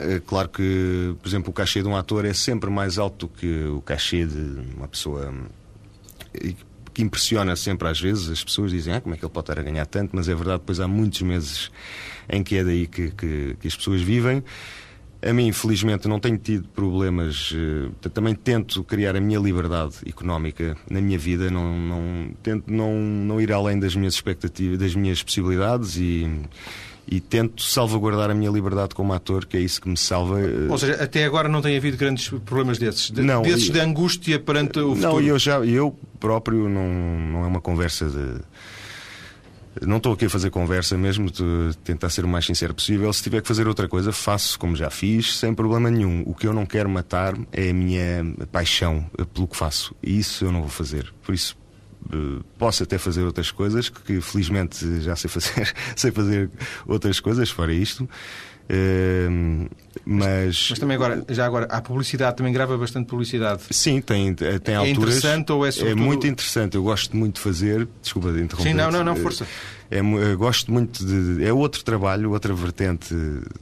é 0.00 0.20
claro 0.20 0.48
que, 0.48 1.16
por 1.20 1.28
exemplo, 1.28 1.50
o 1.50 1.52
cachê 1.52 1.82
de 1.82 1.88
um 1.88 1.96
ator 1.96 2.24
é 2.24 2.32
sempre 2.32 2.70
mais 2.70 2.98
alto 2.98 3.26
do 3.26 3.32
que 3.32 3.64
o 3.64 3.80
cachê 3.80 4.24
de 4.24 4.60
uma 4.76 4.86
pessoa 4.86 5.34
que 6.94 7.02
impressiona 7.02 7.56
sempre 7.56 7.88
às 7.88 8.00
vezes. 8.00 8.30
As 8.30 8.44
pessoas 8.44 8.70
dizem, 8.70 8.94
ah, 8.94 9.00
como 9.00 9.14
é 9.14 9.18
que 9.18 9.24
ele 9.24 9.32
pode 9.32 9.50
estar 9.50 9.58
a 9.58 9.62
ganhar 9.62 9.86
tanto? 9.86 10.14
Mas 10.14 10.28
é 10.28 10.34
verdade, 10.34 10.60
depois 10.60 10.78
há 10.78 10.86
muitos 10.86 11.20
meses 11.22 11.70
em 12.28 12.42
que 12.42 12.56
é 12.56 12.64
daí 12.64 12.86
que, 12.86 13.10
que, 13.10 13.56
que 13.60 13.68
as 13.68 13.74
pessoas 13.74 14.00
vivem. 14.00 14.42
A 15.20 15.32
mim, 15.32 15.48
infelizmente, 15.48 16.06
não 16.06 16.20
tenho 16.20 16.38
tido 16.38 16.68
problemas. 16.68 17.50
Uh, 17.50 18.08
também 18.10 18.34
tento 18.34 18.84
criar 18.84 19.16
a 19.16 19.20
minha 19.20 19.38
liberdade 19.38 19.96
económica 20.06 20.76
na 20.88 21.00
minha 21.00 21.18
vida. 21.18 21.50
Não, 21.50 21.76
não, 21.76 22.30
tento 22.42 22.72
não, 22.72 22.94
não 22.94 23.40
ir 23.40 23.52
além 23.52 23.80
das 23.80 23.96
minhas 23.96 24.14
expectativas, 24.14 24.78
das 24.78 24.94
minhas 24.94 25.20
possibilidades 25.20 25.96
e, 25.96 26.30
e 27.10 27.20
tento 27.20 27.62
salvaguardar 27.62 28.30
a 28.30 28.34
minha 28.34 28.50
liberdade 28.50 28.94
como 28.94 29.12
ator, 29.12 29.44
que 29.44 29.56
é 29.56 29.60
isso 29.60 29.80
que 29.80 29.88
me 29.88 29.96
salva. 29.96 30.40
Eh, 30.40 30.68
Ou 30.70 30.78
seja, 30.78 31.02
até 31.02 31.24
agora 31.24 31.48
não 31.48 31.60
tem 31.60 31.76
havido 31.76 31.96
grandes 31.96 32.28
problemas 32.28 32.78
desses? 32.78 33.10
De, 33.10 33.20
não, 33.22 33.42
desses 33.42 33.70
de 33.70 33.80
angústia 33.80 34.38
perante 34.38 34.78
o 34.78 34.94
futuro? 34.94 35.14
Não, 35.14 35.20
eu, 35.20 35.36
já, 35.36 35.58
eu 35.60 35.98
próprio 36.20 36.68
não, 36.68 36.88
não 37.32 37.44
é 37.44 37.46
uma 37.48 37.60
conversa 37.60 38.06
de 38.08 38.40
não 39.86 39.98
estou 39.98 40.12
aqui 40.12 40.26
a 40.26 40.30
fazer 40.30 40.50
conversa 40.50 40.96
mesmo, 40.96 41.30
tentar 41.84 42.10
ser 42.10 42.24
o 42.24 42.28
mais 42.28 42.46
sincero 42.46 42.74
possível. 42.74 43.12
Se 43.12 43.22
tiver 43.22 43.40
que 43.40 43.48
fazer 43.48 43.66
outra 43.66 43.88
coisa, 43.88 44.12
faço 44.12 44.58
como 44.58 44.76
já 44.76 44.90
fiz, 44.90 45.36
sem 45.36 45.54
problema 45.54 45.90
nenhum. 45.90 46.22
O 46.26 46.34
que 46.34 46.46
eu 46.46 46.52
não 46.52 46.66
quero 46.66 46.88
matar 46.88 47.34
é 47.52 47.70
a 47.70 47.74
minha 47.74 48.24
paixão 48.50 49.08
pelo 49.34 49.46
que 49.46 49.56
faço. 49.56 49.94
E 50.02 50.18
isso 50.18 50.44
eu 50.44 50.52
não 50.52 50.60
vou 50.60 50.70
fazer. 50.70 51.12
Por 51.22 51.34
isso, 51.34 51.56
eh, 52.12 52.42
posso 52.58 52.82
até 52.82 52.98
fazer 52.98 53.22
outras 53.22 53.50
coisas, 53.50 53.88
que 53.88 54.20
felizmente 54.20 55.00
já 55.00 55.14
sei 55.16 55.28
fazer, 55.28 55.74
sei 55.96 56.10
fazer 56.10 56.50
outras 56.86 57.20
coisas 57.20 57.50
fora 57.50 57.72
isto. 57.72 58.08
Uh, 58.70 59.68
mas... 60.04 60.68
mas 60.70 60.78
também 60.78 60.94
agora, 60.94 61.24
já 61.28 61.44
agora, 61.46 61.66
a 61.66 61.80
publicidade 61.80 62.36
também 62.36 62.52
grava 62.52 62.76
bastante 62.76 63.06
publicidade. 63.06 63.62
Sim, 63.70 64.00
tem, 64.00 64.34
tem 64.34 64.48
é 64.48 64.76
alturas. 64.76 64.86
É 64.86 64.90
interessante 64.90 65.52
ou 65.52 65.66
é 65.66 65.70
sobretudo... 65.70 66.00
É 66.00 66.04
muito 66.04 66.26
interessante, 66.26 66.76
eu 66.76 66.82
gosto 66.82 67.16
muito 67.16 67.36
de 67.36 67.40
fazer. 67.40 67.88
Desculpa 68.02 68.32
de 68.32 68.42
interromper. 68.42 68.70
Sim, 68.70 68.74
não, 68.74 68.90
não, 68.90 69.02
não, 69.02 69.16
força. 69.16 69.46
É, 69.90 70.02
gosto 70.34 70.70
muito 70.70 71.04
de. 71.04 71.42
É 71.42 71.52
outro 71.52 71.82
trabalho, 71.82 72.32
outra 72.32 72.52
vertente 72.52 73.14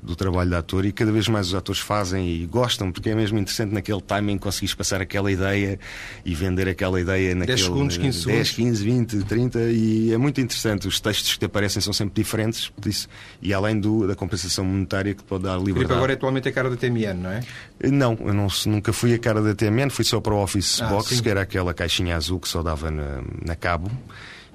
do 0.02 0.16
trabalho 0.16 0.50
de 0.50 0.56
ator 0.56 0.84
e 0.84 0.90
cada 0.90 1.12
vez 1.12 1.28
mais 1.28 1.48
os 1.48 1.54
atores 1.54 1.80
fazem 1.80 2.28
e 2.28 2.46
gostam, 2.46 2.90
porque 2.90 3.10
é 3.10 3.14
mesmo 3.14 3.38
interessante 3.38 3.72
naquele 3.72 4.00
timing 4.00 4.36
conseguires 4.36 4.74
passar 4.74 5.00
aquela 5.00 5.30
ideia 5.30 5.78
e 6.24 6.34
vender 6.34 6.68
aquela 6.68 7.00
ideia 7.00 7.32
naquele. 7.32 7.56
10 7.56 7.62
segundos, 7.62 7.96
15 7.96 8.18
segundos. 8.18 8.38
10, 8.38 8.50
15, 8.50 8.84
20, 8.84 9.24
30 9.24 9.60
e 9.70 10.12
é 10.12 10.18
muito 10.18 10.40
interessante. 10.40 10.88
Os 10.88 10.98
textos 10.98 11.34
que 11.34 11.38
te 11.38 11.44
aparecem 11.44 11.80
são 11.80 11.92
sempre 11.92 12.20
diferentes 12.20 12.72
isso, 12.84 13.08
e 13.40 13.54
além 13.54 13.78
do, 13.78 14.06
da 14.08 14.16
compensação 14.16 14.64
monetária 14.64 15.14
que 15.14 15.22
pode 15.22 15.44
dar 15.44 15.52
liberdade. 15.58 15.78
Filipe 15.78 15.94
agora 15.94 16.12
é 16.12 16.16
atualmente 16.16 16.48
a 16.48 16.52
cara 16.52 16.68
da 16.68 16.76
TMN, 16.76 17.14
não 17.14 17.30
é? 17.30 17.40
Não, 17.84 18.18
eu 18.20 18.34
não, 18.34 18.48
nunca 18.66 18.92
fui 18.92 19.14
a 19.14 19.18
cara 19.18 19.40
da 19.40 19.54
TMN, 19.54 19.90
fui 19.90 20.04
só 20.04 20.20
para 20.20 20.34
o 20.34 20.42
Office 20.42 20.80
ah, 20.82 20.88
Box, 20.88 21.14
sim. 21.14 21.22
que 21.22 21.28
era 21.28 21.42
aquela 21.42 21.72
caixinha 21.72 22.16
azul 22.16 22.40
que 22.40 22.48
só 22.48 22.64
dava 22.64 22.90
na, 22.90 23.22
na 23.44 23.54
cabo. 23.54 23.90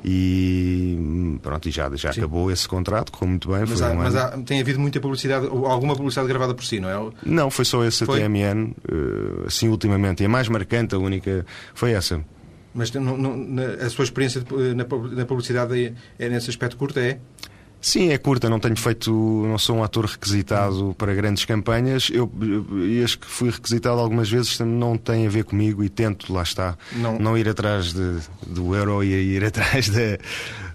E 0.03 1.37
pronto, 1.41 1.69
e 1.69 1.71
já, 1.71 1.89
já 1.95 2.09
acabou 2.09 2.51
esse 2.51 2.67
contrato, 2.67 3.11
correu 3.11 3.29
muito 3.29 3.49
bem. 3.49 3.63
Mas, 3.67 3.81
há, 3.81 3.91
um 3.91 3.95
mas 3.95 4.15
há, 4.15 4.37
tem 4.39 4.59
havido 4.59 4.79
muita 4.79 4.99
publicidade, 4.99 5.45
alguma 5.47 5.95
publicidade 5.95 6.27
gravada 6.27 6.55
por 6.55 6.65
si, 6.65 6.79
não 6.79 6.89
é? 6.89 7.11
Não, 7.23 7.51
foi 7.51 7.65
só 7.65 7.83
esse 7.83 8.05
foi? 8.05 8.19
TMN, 8.19 8.73
eh, 8.89 9.45
assim 9.47 9.67
ultimamente. 9.67 10.23
E 10.23 10.25
a 10.25 10.29
mais 10.29 10.47
marcante, 10.47 10.95
a 10.95 10.97
única, 10.97 11.45
foi 11.75 11.91
essa. 11.91 12.23
Mas 12.73 12.91
no, 12.91 13.17
no, 13.17 13.61
a 13.85 13.89
sua 13.89 14.05
experiência 14.05 14.43
na, 14.75 14.85
na 15.15 15.25
publicidade 15.25 15.95
é, 16.17 16.25
é 16.25 16.29
nesse 16.29 16.49
aspecto 16.49 16.77
curto, 16.77 16.99
é? 16.99 17.19
Sim, 17.81 18.11
é 18.11 18.17
curta, 18.19 18.47
não 18.47 18.59
tenho 18.59 18.77
feito, 18.77 19.11
não 19.11 19.57
sou 19.57 19.77
um 19.77 19.83
ator 19.83 20.05
requisitado 20.05 20.95
para 20.95 21.15
grandes 21.15 21.45
campanhas. 21.45 22.09
Eu, 22.13 22.31
e 22.87 23.03
as 23.03 23.15
que 23.15 23.25
fui 23.25 23.49
requisitado 23.49 23.99
algumas 23.99 24.29
vezes 24.29 24.59
não 24.59 24.95
tem 24.95 25.25
a 25.25 25.29
ver 25.29 25.45
comigo 25.45 25.83
e 25.83 25.89
tento, 25.89 26.31
lá 26.31 26.43
está, 26.43 26.77
não, 26.93 27.17
não 27.17 27.35
ir 27.35 27.49
atrás 27.49 27.91
de, 27.91 28.19
do 28.45 28.75
euro 28.75 29.03
e 29.03 29.07
ir 29.07 29.43
atrás 29.45 29.89
de, 29.89 30.19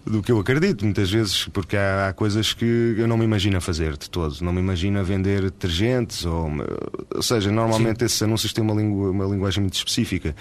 do 0.04 0.20
que 0.20 0.32
eu 0.32 0.40
acredito, 0.40 0.84
muitas 0.84 1.08
vezes, 1.08 1.46
porque 1.52 1.76
há, 1.76 2.08
há, 2.08 2.12
coisas 2.12 2.52
que 2.52 2.96
eu 2.98 3.06
não 3.06 3.16
me 3.16 3.24
imagino 3.24 3.60
fazer 3.60 3.96
de 3.96 4.10
todo. 4.10 4.40
Não 4.40 4.52
me 4.52 4.60
imagino 4.60 5.02
vender 5.04 5.42
detergentes, 5.42 6.24
ou, 6.24 6.50
ou 7.14 7.22
seja, 7.22 7.52
normalmente 7.52 8.00
Sim. 8.00 8.04
esses 8.06 8.22
anúncios 8.22 8.52
têm 8.52 8.64
uma, 8.64 8.74
língua, 8.74 9.10
uma 9.10 9.24
linguagem 9.26 9.62
muito 9.62 9.74
específica. 9.74 10.34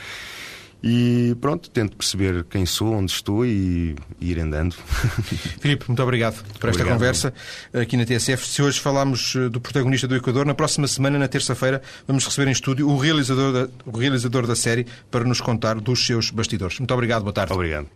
E 0.83 1.35
pronto, 1.41 1.69
tento 1.69 1.95
perceber 1.97 2.43
quem 2.49 2.65
sou, 2.65 2.93
onde 2.93 3.11
estou 3.11 3.45
e, 3.45 3.95
e 4.21 4.31
ir 4.31 4.39
andando. 4.39 4.73
Filipe, 5.59 5.85
muito 5.87 6.03
obrigado 6.03 6.35
por 6.59 6.69
esta 6.69 6.81
obrigado. 6.81 6.93
conversa 6.93 7.33
aqui 7.73 7.97
na 7.97 8.05
TSF. 8.05 8.47
Se 8.47 8.61
hoje 8.61 8.79
falámos 8.79 9.35
eh, 9.35 9.49
do 9.49 9.59
protagonista 9.59 10.07
do 10.07 10.15
Equador, 10.15 10.45
na 10.45 10.53
próxima 10.53 10.87
semana, 10.87 11.17
na 11.17 11.27
terça-feira, 11.27 11.81
vamos 12.07 12.25
receber 12.25 12.47
em 12.47 12.51
estúdio 12.51 12.87
o 12.87 12.97
realizador, 12.97 13.51
da, 13.51 13.69
o 13.85 13.97
realizador 13.97 14.45
da 14.45 14.55
série 14.55 14.85
para 15.09 15.23
nos 15.23 15.41
contar 15.41 15.75
dos 15.79 16.05
seus 16.05 16.29
bastidores. 16.29 16.77
Muito 16.79 16.93
obrigado, 16.93 17.23
boa 17.23 17.33
tarde. 17.33 17.51
Obrigado. 17.53 17.87